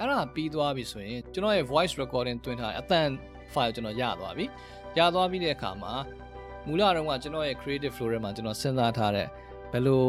[0.00, 3.08] အဲ့ဒါပြီးသွားပြီဆိုရင်ကျွန်တော်ရဲ့ voice recording တွင်းထားတဲ့အတန်
[3.52, 4.44] file ကျွန်တော်ရသွားပြီ
[4.98, 5.94] ရသွားပြီးတဲ့အခါမှာ
[6.66, 9.26] မူလတုန်းကကျွန်တော်ရဲ့ creative flow ထဲမှာကျွန်တော်စဉ်းစားထားတဲ့
[9.72, 10.04] ဘယ်လို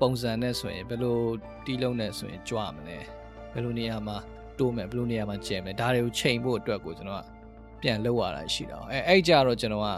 [0.00, 1.18] ပုံစံနဲ့ဆိုရင်ဘယ်လို
[1.64, 2.98] တီးလုံးနဲ့ဆိုရင်ကြွမလဲ
[3.52, 4.16] ဘယ်လိုနေရာမှာ
[4.58, 7.24] တိုးမယ်ဘယ်လိုနေရာမှာကျဲမယ်ဒါတွေကိုချိန်ဖို့အတွက်ကိုကျွန်တော်က
[7.82, 9.88] ပြန်လုပ်ရတာရှိတာအဲအဲ့ကြတော့ကျွန်တော်က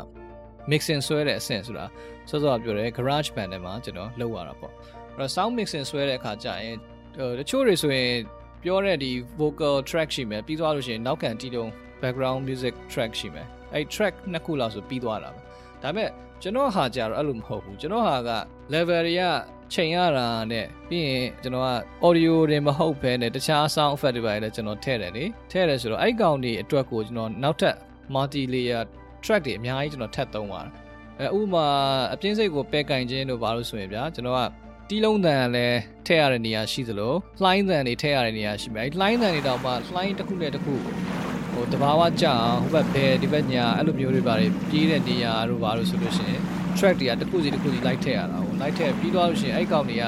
[0.70, 1.84] mixing ဆွဲတဲ့အဆင့်ဆိုတာ
[2.28, 6.76] စောစောကပြောတယ် garage band ထဲမှာကျွန်တော်လုပ်ရတာပေါ့အဲ့တော့ sound mixing ဆွဲတဲ့အခါကျရင်
[7.38, 8.10] တချို့တွေဆိုရင်
[8.66, 11.68] ပြောတဲ့ဒီ vocal track ရှိမယ်ပြီးသွားလို့ရှိရင်နောက်ခံတီးတုံး
[12.02, 15.40] background music track ရှိမယ်အဲ့ track နှစ်ခုလောက်ဆိုပြီးသွားတာပဲ
[15.82, 16.10] ဒါပေမဲ့
[16.42, 18.30] ကျွန်တော်ဟာကြတော့အဲ့လိုမဟုတ်ဘူးကျွန်တော်ဟာက
[18.72, 19.22] level တွေက
[19.72, 21.70] ချိန်ရတာနဲ့ပြီးရင်ကျွန်တော်က
[22.06, 27.76] audio တွေမဟုတ်ဘဲနဲ့တခြား sound effect တွေပါလည်းကျွန်တော်ထည့်တယ်လေထည့်တယ်ဆိုတော့အဲ့ကောင်တွေအတွက်ကိုကျွန်တော်နောက်ထပ်
[28.14, 28.82] multi layer
[29.24, 30.72] track တွေအများကြီးကျွန်တော်ထပ်သုံးပါတယ်
[31.20, 31.66] အဲဥပမာ
[32.12, 34.40] အပြင်းစိတ်ကိုပဲကင်ခြင်းတို့ဘာလို့ဆိုရင်ဗျာကျွန်တော်က
[34.90, 40.74] တီးလုံးတန်လည်းထည့်ရတဲ့နေရာရှိသလိုလှိုင်းတန်တွေထည့်ရတဲ့နေရာရှိမယ်လှိုင်းတန်တွေတော့မှလှိုင်းတစ်ခုနဲ့တစ်ခု
[41.52, 46.42] ဟိုတဘာဝကြအောင်ဟိုဘက်ဘယ်ဒီဘက်ညာအဲ့လိုမျိုးတွေပါတယ်ပြေးတဲ့နေရာတို့ဘာလို့ဆိုလို့ရှိရင်
[46.78, 50.04] track တွေကတစ်ခုစီတစ်ခုစီလိုက်ထည့်ရတာဟိုလိုက်ထည့်ပြီးသွားလို့ရှိရင်အဲ့ကောင်တွေက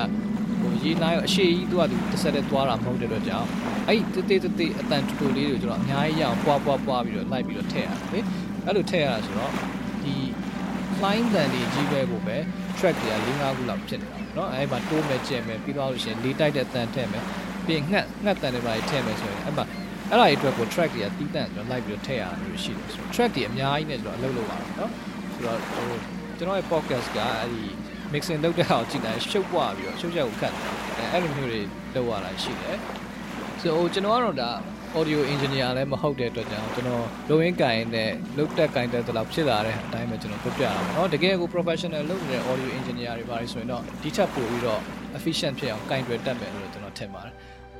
[0.60, 3.48] ဟိုရေးနိုင်အရှိကြီးသူကသူတစ်ဆက်တည်းသွားတာမဟုတ်တဲ့အတွက်ကြောင့်
[3.88, 8.20] အဲ့တေးတေးတေးအတန်တူတူလေးတွေကျွန်တော်အများကြီးရအောင်ပွားပွားပွားပြီးတော့လိုက်ပြီးတော့ထည့်ရတယ်လေ
[8.66, 9.52] အဲ့လိုထည့်ရတာဆိုတော့
[10.02, 10.14] ဒီ
[11.02, 12.38] line တန်တွေကြီးပဲကိုပဲ
[12.77, 17.23] track တွေက၄၅ခုလောက်ဖြစ်နေတာเนาะအဲ့မှာတိုးမယ်ကျဲမယ်ပြီးသွားလို့ရှိရင်လေးတိုက်တဲ့အတန်ထည့်မယ်
[17.65, 19.65] ပြီးငှက်ငှက်တန်တွေပါထည့်မယ်ဆိုရင်အဲ့မှာ
[20.09, 24.89] အဲ့ဒါတွေအတွက်ကို track တွေကတီးတန့်ကျွန်တော်လိုက်ပြီးတော့ထည့်ရတာမျိုးရှိတယ်ဆိုတော့ track တွေအများကြီးနဲ့ကျွန်တော်အလုပ်လုပ်ရတာเนาะ
[25.33, 25.87] ဆိုတော့ဟို
[26.37, 27.63] ကျွန်တော်ရဲ့ podcast ကအဲ့ဒီ
[28.13, 30.53] mixing လုပ်တဲ့ဟာကိုကြည့်တိုင်းရှုပ်ပွားပြီးတော့ရှုပ်ချက်ကိုခတ်
[30.97, 31.61] တယ်အဲ့လိုမျိုးတွေ
[31.95, 32.77] လုပ်ရတာရှိတယ်
[33.61, 34.51] ဆိုတော့ကျွန်တော်ကတော့ဒါ
[34.98, 44.80] audio engineer လည်းမဟုတ်တဲ့အတွက်ကြောင့်ကျွန်တော်လုံရင်းကင်နဲ့လုတ်တက်ကင်တဲ့တလောက်ဖြစ်လာတဲ့အတိုင်းပဲကျွန်တော်ပြပြတာပေါ့နော်တကယ်ကို professional လုပ်နေတဲ့ audio engineer တွေပါဆိုရင်တော့ဒီချက်ပို့ပြီးတော့
[45.18, 47.34] efficient ဖြစ်အောင်ကင်တွယ်တတ်မယ်လို့ကျွန်တော်ထင်ပါတယ်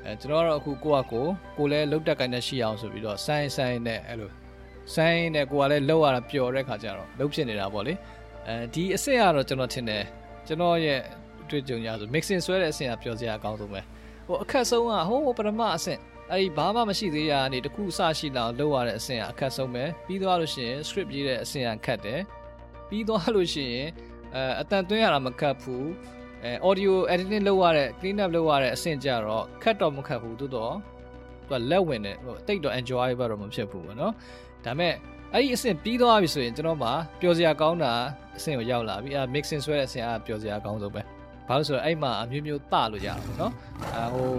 [0.04, 1.24] အဲကျွန်တော်ကတော့အခုကိုကကို
[1.58, 4.30] ကိုလည်းလုတ်တက်ကင်နဲ့ရှိအောင်ဆိုပြီးတော့ဆိုင်းဆိုင်းနဲ့အဲ့လို
[4.94, 7.94] ဆိုင်းနဲ့ကိုကလည်းလောက်ရတာပျော်တဲ့ခါကျတော့လုတ်ဖြစ်နေတာပေါ့လေ
[8.46, 10.02] အဲဒီအစ်စ်ကတော့ကျွန်တော်ထင်တယ်
[10.46, 11.00] ကျွန်တော်ရဲ့
[11.50, 13.80] တွေ့ကြုံရဆို mixing ဆွဲတဲ့အဆင့်ကပျော်စရာအကောင်းဆုံးပဲ
[14.26, 16.00] ဟိုအခက်ဆုံးကဟိုးပထမအဆင့်
[16.32, 22.20] အဲ့ဒီဘာမှမရှိသေးရကနေတခုအစရှိလာလောက်ရတဲ့အဆင့်အခက်ဆုံးပဲပြီးသွားလို့ရှိရင် script ရေးတဲ့အဆင့်ကခက်တယ်
[22.88, 23.88] ပြီးသွားလို့ရှိရင်
[24.34, 25.86] အဲအတန်သွင်းရတာမခက်ဘူး
[26.44, 30.74] အဲ audio editing လုပ်ရတဲ့ clean up လုပ်ရတဲ့အဆင့်ကြတော့ခက်တော့မခက်ဘူးသို့တော့
[31.40, 34.12] သူကလက်ဝင်တယ်ဟိုတိတ်တော့ enjoyable တော့မဖြစ်ဘူးပေါ့နော်
[34.64, 34.94] ဒါပေမဲ့
[35.34, 37.92] အဲ့ဒီအဆင့်ပြီးသွားပြီဆိုရင်ကျွန်တော်မှပျော်စရာကောင်းတာ
[38.36, 41.02] အဆင့်ကိုရောက်လာပြီအဲ mixing ဆွဲတဲ့အဆင့်အားပျော်စရာကောင်းဆုံးပဲ
[41.48, 43.52] ဘာလို့ဆိုတော့အဲ့မှာအမျိုးမျိုးတလို့ရတာပေါ့နော်
[43.96, 44.30] အဲဟို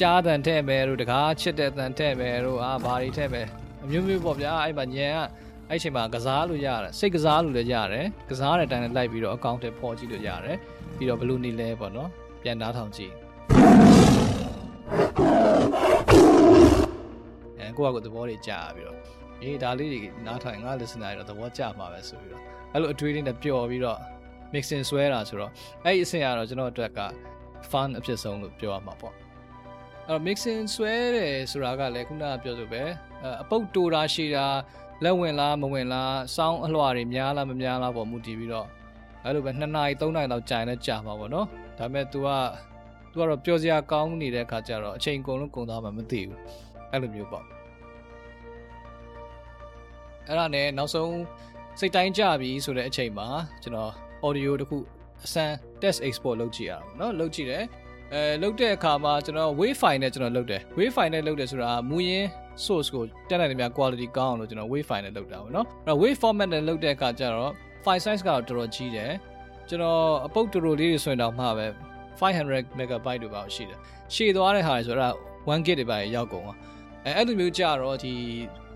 [0.00, 3.46] ကြားတန်ထဲ့မယ်တို့တကားချစ်တဲ့တန်ထဲ့မယ်တို့အာဘာတွေထဲ့မယ်
[3.84, 5.18] အမျိုးမျိုးပေါ့ဗျာအဲ့မှာညံက
[5.70, 10.56] အဲ့ချိန်မှာကစားလို့ရတယ်စိတ်ကစားလို့လည်းရတယ်ကစားတဲ့အတိုင်းလိုက်ပြီးတော့အကောင့်ထဲပေါ်ကြည့်လို့ရတယ်
[10.96, 12.08] ပြီးတော့ဘလူးနေလဲပေါ့နော်
[12.42, 13.12] ပြန်နားထောင်ကြည့်
[17.58, 18.98] အဲကိုယ့်အကိုသဘောတွေကြာပြီးတော့
[19.42, 22.42] အေးဒါလေးတွေနားထောင်ငါ listener တွေတော့သဘောကျမှာပဲဆိုပြီးတော့
[22.72, 23.98] အဲ့လိုအတွေးလေးနဲ့ပျော်ပြီးတော့
[24.56, 25.50] mixing ဆွဲတာဆိုတော့
[25.84, 27.00] အဲ့ဒီအဆင့်ကတော့ကျွန်တော်အတွက်က
[27.70, 32.82] fun အဖြစ်ဆုံးလို့ပြောရမှာပေါ့အဲ့တော့ mixing ဆွဲတယ်ဆိုတာကလည်းခုနကပြောဆိုပဲ
[33.42, 34.46] အပုတ်တူတာရှည်တာ
[35.04, 38.66] လက်ဝင်လားမဝင်လားစောင်းအလွှာတွေများလားမများလားပေါ့မူတည်ပြီးတော့
[39.24, 41.46] အဲ့လိုပဲ2နာရီ3နာရီလောက်ကြာနေကြာမှာပေါ့နော်
[41.78, 42.28] ဒါပေမဲ့ तू က
[43.12, 46.40] तू ကတော့ပျော်စရာကောင်းနေတဲ့အခါကျတော့အချိန်ကုန်လုံးကုန်သွားမှမသိဘူး
[46.90, 47.44] အဲ့လိုမျိုးပေါ့
[50.28, 51.12] အဲ့ဒါနဲ့နောက်ဆုံး
[51.78, 53.28] စိတ်တိုင်းကြပြီဆိုတဲ့အချိန်မှာ
[53.62, 53.92] ကျွန်တော်
[54.25, 54.77] audio တခု
[55.25, 57.63] အစမ်း test export လုပ်ကြည့်ရအောင်เนาะလုပ်ကြည့်တယ်
[58.13, 62.27] အဲလုပ်တဲ့အခါမှာကျွန်တော် wave file နဲ့ကျွန်တော်လုပ်တယ် wave file နဲ့လုပ်တယ်ဆိုတာမူရင်း
[62.65, 67.51] source ကိုတက်နိုင်တယ်များ quality ကောင်းအောင်လို့ကျွန်တော် wave file နဲ့လုပ်တာပေါ့เนาะအဲ့တော့ wave format နဲ့လုပ်တဲ့အခါကျတော့
[67.85, 69.11] file size ကတော့တော်တော်ကြီးတယ်
[69.69, 71.67] ကျွန်တော်အပုတ်တူတူလေးတွေဆိုရင်တော့မှပဲ
[72.19, 73.79] 500 megabyte တို့ပါရှိတယ်
[74.13, 75.15] ရှည်သွားတဲ့ဟာတွေဆိုတော့
[75.49, 76.57] 1 gig တွေပါရောက်ကုန်သွား
[77.05, 78.13] အဲအဲ့လိုမျိုးကြတော့ဒီ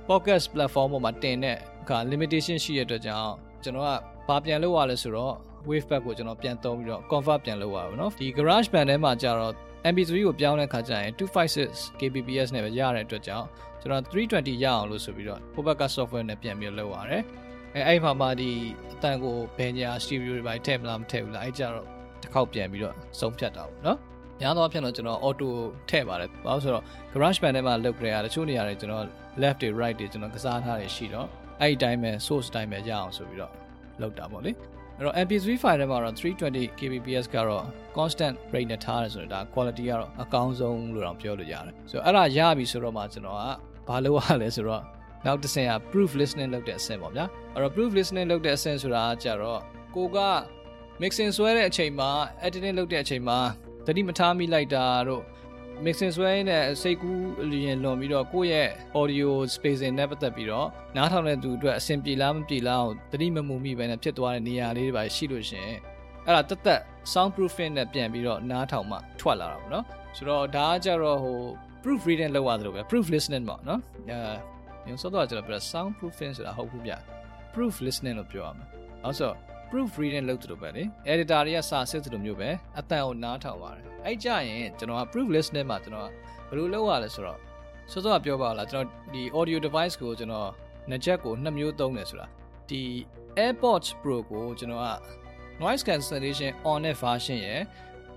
[0.09, 3.91] podcast platform ပေါ်မှာတင်တဲ့အခါ limitation ရှိရတဲ့အတွက်ကြောင့်ကျွန်တော်က
[4.26, 5.34] ဘာပြန်လုပ်ရလဲဆိုတော့
[5.68, 9.52] wave back ကိုကျွန်တော်ပြန်သုံးပြီးတော့ convert ပြန်လုပ်ရပါတော့ဒီ garage band ထဲမှာကြတော့
[9.92, 13.46] MP3 ကိုပြောင်းတဲ့ခါကျရင်256 kbps နဲ့ပဲရတဲ့အတွက်ကြောင့်
[13.80, 17.22] ကျွန်တော်320ရအောင်လို့ဆိုပြီးတော့ Pobaka software နဲ့ပြန်ပြီးလုပ်ရတယ်
[17.74, 18.50] အဲအဲ့မှာမှဒီ
[18.92, 21.86] အတန်ကိုဘယ်ညာ stereo တွေပါထည့်မလားမထည့်ဘူးလားအဲ့ကြတော့
[22.22, 23.98] တစ်ခေါက်ပြန်ပြီးတော့ဆုံးဖြတ်တာပေါ့နော်
[24.40, 25.48] များသောအားဖြင့်တော့ကျွန်တော် auto
[25.90, 29.04] ထည့်ပါတယ်ဘာလို့ဆိုတော့ garage band ထဲမှာလုပ်ကြရတချို့နေရာတွေကျွန်တော်
[29.42, 31.28] left တွေ right တွေကျွန်တော်ကစားထားတွေရှိတော့
[31.60, 33.52] အဲ့ဒီတိုင်းပဲ source တိုင်းပဲရအောင်ဆိုပြီးတော့
[34.02, 37.64] လုပ်တာပေါ့လေအဲ့တော့ MP3 file ထဲမှာတော့ 320 kbps ကတော့
[37.96, 43.38] constant rate နဲ့ထားရတယ်ဆိုတော့ဒါ quality ကတော့အကောင်းဆုံးလို့တော့ပြောလို့ရတယ်ဆိုတော့အဲ့ဒါရပြီဆိုတော့မှကျွန်တော်
[43.88, 44.82] ကဘာလုပ်ရလဲဆိုတော့
[45.26, 47.24] နောက်တစ်ဆင့်က proof listening လုပ်တဲ့အဆင့်ပေါ့ဗျာ
[47.54, 49.60] အဲ့တော့ proof listening လုပ်တဲ့အဆင့်ဆိုတာကကြတော့
[49.96, 50.18] ကိုက
[51.00, 52.10] mixing ဆွဲတဲ့အချိန်မှာ
[52.46, 53.38] editing လုပ်တဲ့အချိန်မှာ
[53.86, 55.22] တတိမထားမိလိုက်တာတို့
[55.84, 58.70] mixing ဆွဲနေတဲ့စိတ်ကူးအလျင်လွန်ပြီးတော့ကိုယ့်ရဲ့
[59.00, 60.66] audio spacing နဲ့ပတ်သက်ပြီးတော့
[60.96, 65.68] နားထောင်တဲ့သူအတွက်အဆင်ပြေလားမပြေလားအောင်တတိမမူမိပဲနဲ့ဖြစ်သွားတဲ့နေရာလေးတွေပါရှိလို့ရှင်
[66.26, 66.80] အဲ့ဒါတက်တက်
[67.12, 69.84] sound proofing နဲ့ပြန်ပြီးတော့နားထောင်မှထွက်လာတာပေါ့နော်
[70.16, 71.36] ဆိုတော့ဒါကကြတော့ဟို
[71.82, 74.18] proof reading လောက်ရတယ်လို့ပဲ proof listening ပေါ့နော်အဲ
[74.86, 76.92] ညစောတော့ကျွန်တော်ပြော sound proofing ဆိုတာဟုတ်ဘူးဗျ
[77.54, 78.66] proof listening လို့ပြောရမှာ
[79.04, 79.30] အဲ့ဆို
[79.69, 82.49] proof reading လုပ်တယ်လို့ပဲလေ editor တွေကစာစစ်တယ်လို့မျိုးပဲ
[82.79, 86.09] အတန်ကိုနားထောင်ပါတယ်အဲ့ကြရင်ကျွန်တော်က proof listening မှာကျွန်တော်
[86.49, 87.39] ဘယ်လိုလုပ်ရလဲဆိုတော့
[87.91, 90.49] စောစောကပြောပါလားကျွန်တော်ဒီ audio device ကိုကျွန်တော်
[90.89, 92.27] နှစ်ချက်ကိုနှစ်မျိုးသုံးတယ်ဆိုတာ
[92.69, 92.83] ဒီ
[93.39, 94.89] AirPods Pro ကိုကျွန်တော်က
[95.61, 97.61] noise cancellation on တဲ့ version ရယ်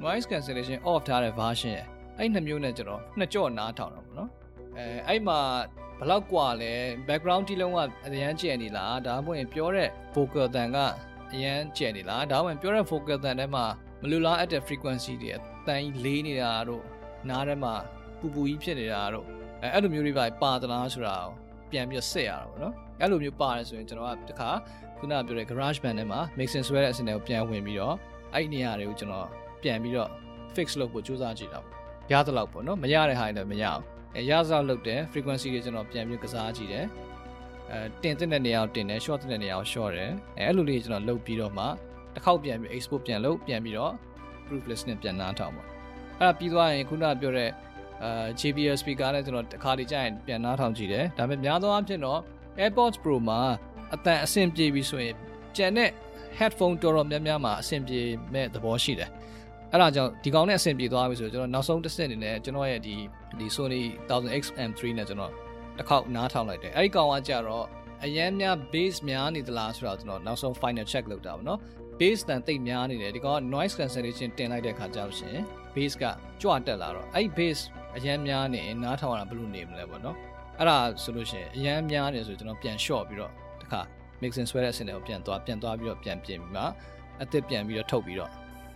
[0.04, 1.86] noise cancellation off ထားတဲ့ version ရယ်
[2.18, 4.30] အဲ့နှစ်မျိုးနဲ့ကျွန်တော်နှစ်ကြော့နားထောင်တာပေါ့နော်
[4.76, 5.38] အဲအဲ့မှာ
[6.00, 6.72] ဘလောက်กว่าလဲ
[7.08, 10.78] background တီးလုံးကအရန်ကျယ်နေလားဒါမှမဟုတ်ပြောတဲ့ vocal တန်က
[11.33, 13.65] အရန်ကျယ်နေလားဒါမှမဟုတ်ပြောတဲ့ vocal တန်ထဲမှာ
[14.01, 16.83] မလူလားအပ်တဲ့ frequency တွေအတန်ကြီးလေးနေတာတို့
[17.29, 17.73] နားထဲမှာ
[18.19, 19.25] ပူပူကြီးဖြစ်နေတာတို့
[19.61, 21.33] အဲအဲ့လိုမျိုးတွေပါပါသလားဆိုတာကို
[21.71, 24.49] ပြန်ပြီးဆက်ရတာပေါ့နော်အဲ့လိုမျိုးပါတယ်ဆိုရင်ကျွန်တော်ကတခါ
[24.97, 27.95] ခုနကပြောတဲ့ garage band ထဲမှာ mixing ဆွဲတဲ့အစင်တွေကိုပြန်ဝင်ပြီးတော့
[28.33, 29.27] အဲ့ဒီနေရာတွေကိုကျွန်တော်
[29.63, 30.09] ပြန်ပြီးတော့
[30.55, 31.75] fix လုပ်ဖို့ကြိုးစားကြည့်တာပေါ့
[32.11, 33.81] ရသလောက်ပေါ့နော်မရတဲ့ဟာတွေလည်းမရအောင်
[34.15, 36.85] အဲရသလောက်လုပ်တယ် frequency တွေကျွန်တော်ပြန်ပြီးကစားကြည့်တယ်
[37.73, 41.65] အဲတင်တဲ့နေရာကိုတင်တယ် short တဲ့နေရာကို short တယ်အဲအဲ့လိုလေးကျွန်တော်လုပ်ပြီးတော့မှ
[42.13, 43.93] တစ်ခေါက်ပြန်ပြီး export ပြန်လုပ်ပြန်ပြီးတော့
[44.47, 45.63] proof list နဲ့ပြန်နားထောင်ပါ
[46.19, 47.49] အဲ့ဒါပြီးသွားရင်ခုနကပြောတဲ့
[48.03, 52.19] အာ JBL speaker နဲ့ကျွန်တော်တစ်ခါတည်းကြာရင်ပြန်နားထောင်ကြည့်တယ်ဒါပေမဲ့များသောအားဖြင့်တော့
[52.61, 53.39] AirPods Pro မှာ
[53.93, 55.15] အတန်အဆင်ပြေပြီဆိုရင်
[55.57, 55.89] ကျန်တဲ့
[56.39, 58.01] headphone တော်တော်များများမှာအဆင်ပြေ
[58.33, 59.09] မဲ့သဘောရှိတယ်
[59.71, 62.95] အဲ့ဒါကြောင့်ဒီကောင်နဲ့အဆင်ပြေသွားပြီဆိုတော့ကျွန်တော်နောက်ဆုံးတစ်ဆင့်အနေနဲ့ကျွန်တော်ရဲ့ဒီ
[63.39, 65.31] ဒီ Sony 1000XM3 နဲ့ကျွန်တော်
[65.77, 67.65] တစ်ခေါက်နားထောင်လိုက်တယ်အဲ့ဒီကောင်ကကြတော့
[68.05, 71.59] အရန်များ base များနေသလားဆိုတော့ကျွန်တော်နောက်ဆုံး final check လုပ်တာပေါ့နော်
[71.99, 75.37] base တန်တိတ်များနေတယ်ဒီကောင်က noise cancellation တင်လိုက်တဲ့အခါကျတော့ရှင်
[75.75, 76.03] base က
[76.41, 77.61] ကြွတက်လာတော့အဲ့ base
[77.97, 80.17] အရန်များနေနားထောင်ရတာဘယ်လိုနေမလဲပေါ့နော်
[80.59, 83.81] အဲ့ဒါဆိုလို့ရှင်အရန်များနေဆိုကျွန်တော်ပြန် short ပြီးတော့တစ်ခါ
[84.21, 86.63] mixing ဆွဲတဲ့အဆင့်တွေကိုပြန်သွားပြန်သွားပြီးတော့ပြန်ပြင်ပြီးမှ
[87.21, 88.31] အသစ်ပြန်ပြီးတော့ထုတ်ပြီးတော့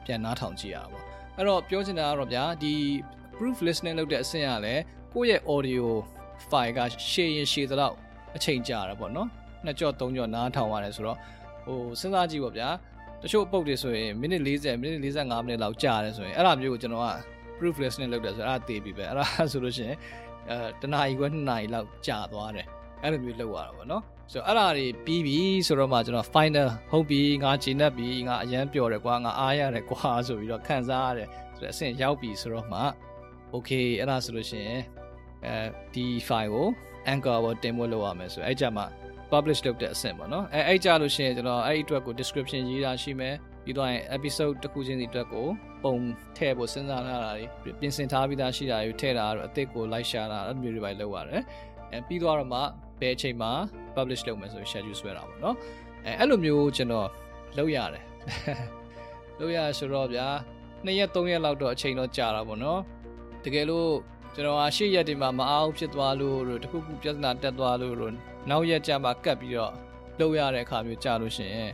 [0.05, 1.03] ပြန်နားထောင်ကြည့်ရတာပေါ့
[1.37, 2.73] အဲ့တော့ပြောချင်တာကတော့ဗျာဒီ
[3.35, 4.83] proof listening လုပ်တဲ့အဆင့်ကလည်း
[5.13, 5.85] ကိုယ့်ရဲ့ audio
[6.49, 6.79] file က
[7.11, 7.95] ရှည်ရင်ရှည်သလောက်
[8.35, 9.27] အချိန်ကြာတာပေါ့နော်
[9.65, 11.17] နှစ်ကြော့သုံးကြော့နားထောင်ရတယ်ဆိုတော့
[11.65, 12.69] ဟိုစဉ်းစားကြည့်ပေါ့ဗျာ
[13.21, 17.09] တချို့အပုတ်တွေဆိုရင်မိနစ်40မိနစ်45မိနစ်လောက်ကြာတယ်ဆိုရင်အဲ့ဒါမျိုးကိုကျွန်တော်က
[17.57, 19.97] proofless နဲ့လုပ်တယ်ဆိုတော့အဲ့ဒါသိပြီပဲအဲ့ဒါဆိုလို့ရှိရင်
[20.49, 22.65] အဲတနာရီခွဲ2နာရီလောက်ကြာသွားတယ်
[23.03, 32.79] အဲ့လိုမျိုးလုပ်ရတာပေါ့နော်ဆိုတော့အဲ့ဒါတွေပြီးပြီဆိုတော့မှကျွန်တော် final ဟုတ်ပြီငါဂျင်းတ်ပြီငါအရန်ပျော်တယ်ကွာငါအားရတယ်ကွာဆိုပြီးတော့ခံစားရတယ်ဆိုတော့အဆင့်ရောက်ပြီဆိုတော့မှ
[33.53, 34.81] okay အဲ့ဒါဆိုလို့ရှိရင်
[35.45, 35.55] အဲ
[35.93, 36.67] ဒီ file ကို
[37.11, 38.85] anchor ပေါ်တင်ဖို့လုပ်ရမယ်ဆိုအဲ့ကြမှာ
[39.31, 45.47] publish လုပ်တဲ့အဆင့်ပေါ့နော်အဲအဲ့ကြလို့ရှိရင်ကျွန်တော်အဲ့ဒီအတွက်ကို description ရေးတာရှိမယ်ပြီးတော့ရင် episode တစ်ခုချင်းစီအတွက်ကို
[45.83, 45.95] ပုံ
[46.37, 51.41] ထည့်ဖို့စဉ်းစားထားတာတွေပြင်ဆင်ထားပြီးသားရှိတာတွေထည့်တာတော့အသစ်ကို like share တာအဲ့လိုမျိုးတွေပဲလုပ်ရတယ်
[51.93, 52.59] အဲပြီးတော့မှ
[53.01, 53.51] ဘယ်အချိန်မှာ
[53.95, 55.55] publish လုပ်မယ်ဆို schedule ဆွဲတာပေါ့နော်
[56.05, 57.07] အဲအဲ့လိုမျိုးကျွန်တော်
[57.57, 58.03] လုပ်ရတယ်
[59.39, 60.27] လုပ်ရဆိုတော့ဗျာ
[60.85, 62.79] 2ရက်3ရက်လောက်တော့အချိန်တော့ကြာတာပေါ့နော်
[63.43, 63.89] တကယ်လို့
[64.37, 68.13] ကျွန်တော်အားရှေ့ရက်တွေမှာမအားဖြစ်သွားလို့တို့တခုခုပြဿနာတက်သွားလို့တို့
[68.49, 69.73] နောက်ရက်ကြာမှကတ်ပြီးတော့
[70.19, 71.71] လုပ်ရတဲ့အခါမျိုးကြာလို့ရှိရင်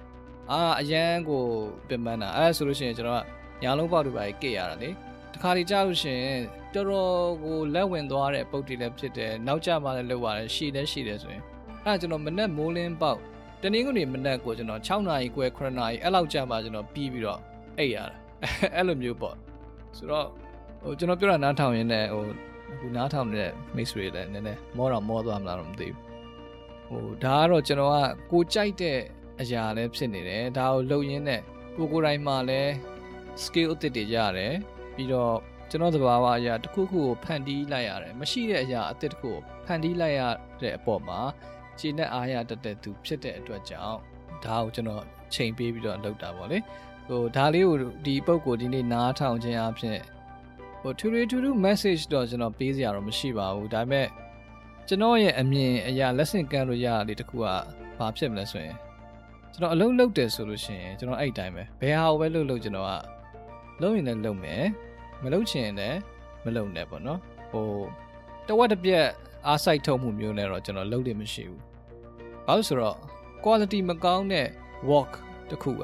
[0.51, 1.43] အာအရန်ကို
[1.87, 4.89] ပြင်ပန်းတာအဲဆိုလို့ရှိရင်ကျွန်တော်ကညာလုံးပေါက်တွေပါကြည့်ရတာလေ
[5.33, 6.39] တခါဒီကြာလို့ရှိရင်
[6.73, 11.43] တော်တော်ကိုလက်ဝင်သွားတဲ့ပုတ်တွေလည်းဖြစ်တယ်နောက်ကျမှလည်းလုပ်ရတယ်ရှည်လည်းရှည်တယ်ဆိုရင်
[11.85, 13.19] အဲကျွန်တော်မနဲ့မိုးလင်းပေါက်
[13.61, 17.39] တနင်္ဂနွေမနက်ကိုကျွန်တော်6နာရီခွဲ9နာရီအဲ့လောက်ကြာမှကျွန်တော်ပြီးပြီးတော့
[17.77, 18.15] အိပ်ရတာ
[18.75, 19.35] အဲ့လိုမျိုးပေါ့
[19.97, 20.27] ဆိုတော့
[20.83, 22.25] ဟိုကျွန်တော်ပြောတာနားထောင်ရင်းနဲ့ဟို
[22.73, 25.99] အခုနားထောင်နေတဲ့မိတ်ဆွေလည်းနည်းနည်းမောတော့မောသွားမလားတော့မသိဘူး
[26.87, 27.97] ဟိုဒါကတော့ကျွန်တော်က
[28.31, 28.99] ကိုကြိုက်တဲ့
[29.41, 31.41] အရာလည်းဖြစ်နေတယ်ဒါကိုလုပ်ရင်းနဲ့
[31.75, 32.71] ကိုကိုတိုင်းမှာလည်း
[33.43, 34.53] skill အသစ်တွေရတယ်
[34.95, 35.35] ပြီးတော့
[35.69, 40.21] ကျွန်တော်သဘာဝအရာတစ်ခုခုကိုဖန်တီးလိုက်ရတယ်မရှိတဲ့အရာအသစ်တစ်ခုကိုဖန်တီးလိုက်ရ
[40.61, 41.19] တဲ့အပေါ်မှာ
[41.79, 43.97] ခြေနဲ့အားရတတ်တဲ့သူဖြစ်တဲ့အတွက်ကြောင့်
[44.45, 45.03] ဒါကိုကျွန်တော်
[45.33, 46.59] ချိန်ပေးပြီးတော့လုပ်တာပေါ့လေ
[47.07, 49.99] ဟိုဒါလေးကိုဒီပုံကိုဒီနေ့နားထောင်ခြင်းအဖြစ်
[50.83, 54.07] ဟိုထူထူထူထူ message တော့ကျွန်တော်ပေးစရာတော့မရှိပါဘူးဒါပေမဲ့
[54.87, 57.45] ကျွန်တော်ရဲ့အမြင်အရာ lesson ကမ်းလို့ရတာလေးတစ်ခုက
[57.97, 58.77] ဘာဖြစ်မလဲဆိုရင်
[59.53, 62.91] ကျွန်တော်အလုပ်လုပ်တယ်ဆိုလို့ရှိရင်ကျွန်တော်အဲ့တိုင်းပဲဘယ်ဟာကိုပဲလုပ်လို့ကျွန်တော်က
[63.81, 64.63] လုပ်ရင်လည်းလုပ်မယ်
[65.23, 65.97] မလုပ်ချင်ရင်လည်း
[66.45, 67.19] မလုပ်နဲ့ပေါ့နော်
[67.51, 67.67] ဟို
[68.47, 69.05] တဝက်တစ်ပြက်
[69.47, 71.61] အားစိုက်ထုတ်မှုမျိုးနဲ့တော့ကျွန်တော်လုပ်လို့မရှိဘူး
[72.45, 72.97] ဘာလို့ဆိုတော့
[73.43, 74.47] quality မကောင်းတဲ့
[74.89, 75.11] work
[75.49, 75.75] တစ်ခုက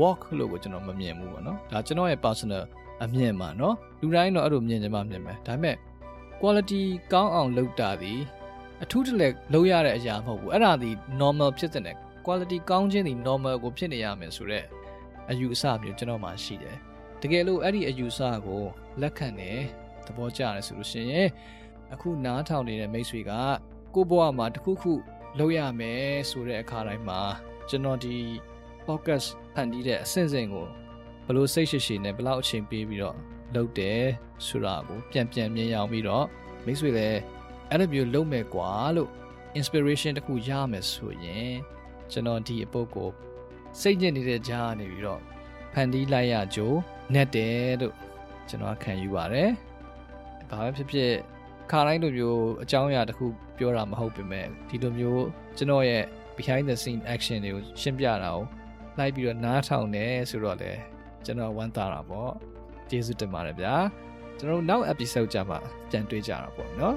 [0.00, 2.62] work လို့ကိုကျွန်တော်မမြင်ဘူးပေါ့နော်ဒါကျွန်တော်ရဲ့ personal
[3.04, 5.76] အမြင်ပါနော်လူတိုင်းတော့အဲ့လိုမြင်ကြမှာမြင်မယ်ဒါပေမဲ့
[6.40, 6.82] quality
[7.12, 8.14] ကောင်းအောင်လုပ်တာဒီ
[8.82, 10.90] အထူးတလဲလုပ်ရတဲ့အရာမဟုတ်ဘူးအဲ့ဒါဒီ
[11.20, 14.66] normal ဖြစ်တဲ့ quality ကောင်းခြင်းဒီ normal ကိုဖြစ်နေရမယ်ဆိုတော့
[15.30, 16.76] အယူအဆမျိုးကျွန်တော်မှရှိတယ်
[17.20, 18.62] တကယ်လို့အဲ့ဒီအယူအဆကို
[19.00, 19.60] လက်ခံတယ်
[20.06, 21.28] သဘောကျတယ်ဆိုလို့ရှိရင်
[21.92, 23.32] အခုနားထောင်နေတဲ့မိတ်ဆွေက
[23.94, 24.92] ကိုယ့်ဘဝမှာတခုခု
[25.38, 27.20] လုပ်ရမယ်ဆိုတဲ့အခါတိုင်းမှာ
[27.68, 28.16] ကျွန်တော်ဒီ
[28.86, 30.66] podcast ဖန်တီးတဲ့အဆင့်ဆင့်ကို
[31.26, 33.16] ဘလို့စိတ်ရှိရှိနဲ့ဘလောက်အချိန်ပေးပြီးတော့
[33.54, 34.02] လုပ်တယ်
[34.46, 36.26] ဆိုတာကိုပြန်ပြန်မြင်ရအောင်ပြီးတော့
[36.64, 37.20] မိတ်ဆွေလည်း
[37.70, 39.10] အဲ့လိုမျိုးလုပ်မယ်ကွာလို့
[39.58, 41.54] inspiration တခုရမယ်ဆိုရင်
[42.12, 43.10] ကျွန်တော်ဒီအပုတ်ကို
[43.80, 45.20] စိတ်ညစ်နေတဲ့ကြားကနေပြီးတော့
[45.72, 46.78] ဖန်တီးလိုက်ရကြိုး
[47.14, 47.94] နဲ့တယ်လို့
[48.48, 49.50] ကျွန်တော်ခံယူပါတယ်။
[50.50, 51.12] ဘာပဲဖြစ်ဖြစ်
[51.70, 53.26] ခါတိုင်းလိုမျိုးအကြောင်းအရာတခု
[53.58, 55.24] ပြောတာမဟုတ်ပေမဲ့ဒီလိုမျိုး
[55.56, 56.04] ကျွန်တော်ရဲ့
[56.36, 58.40] behind the scene action တွေကိုရှင်းပြတာကို
[58.98, 60.72] လိုက်ပြီးတော့နားထောင်နေဆိုတော့လေ
[61.26, 62.32] ကျွန်တော်ဝမ်းသာတာပေါ့
[62.90, 63.74] ကျေးဇူးတင်ပါတယ်ဗျာ
[64.38, 65.58] ကျွန်တော်နောက် episode ကြမှာ
[65.90, 66.96] ပြန်တွေ့ကြတာပေါ့နော်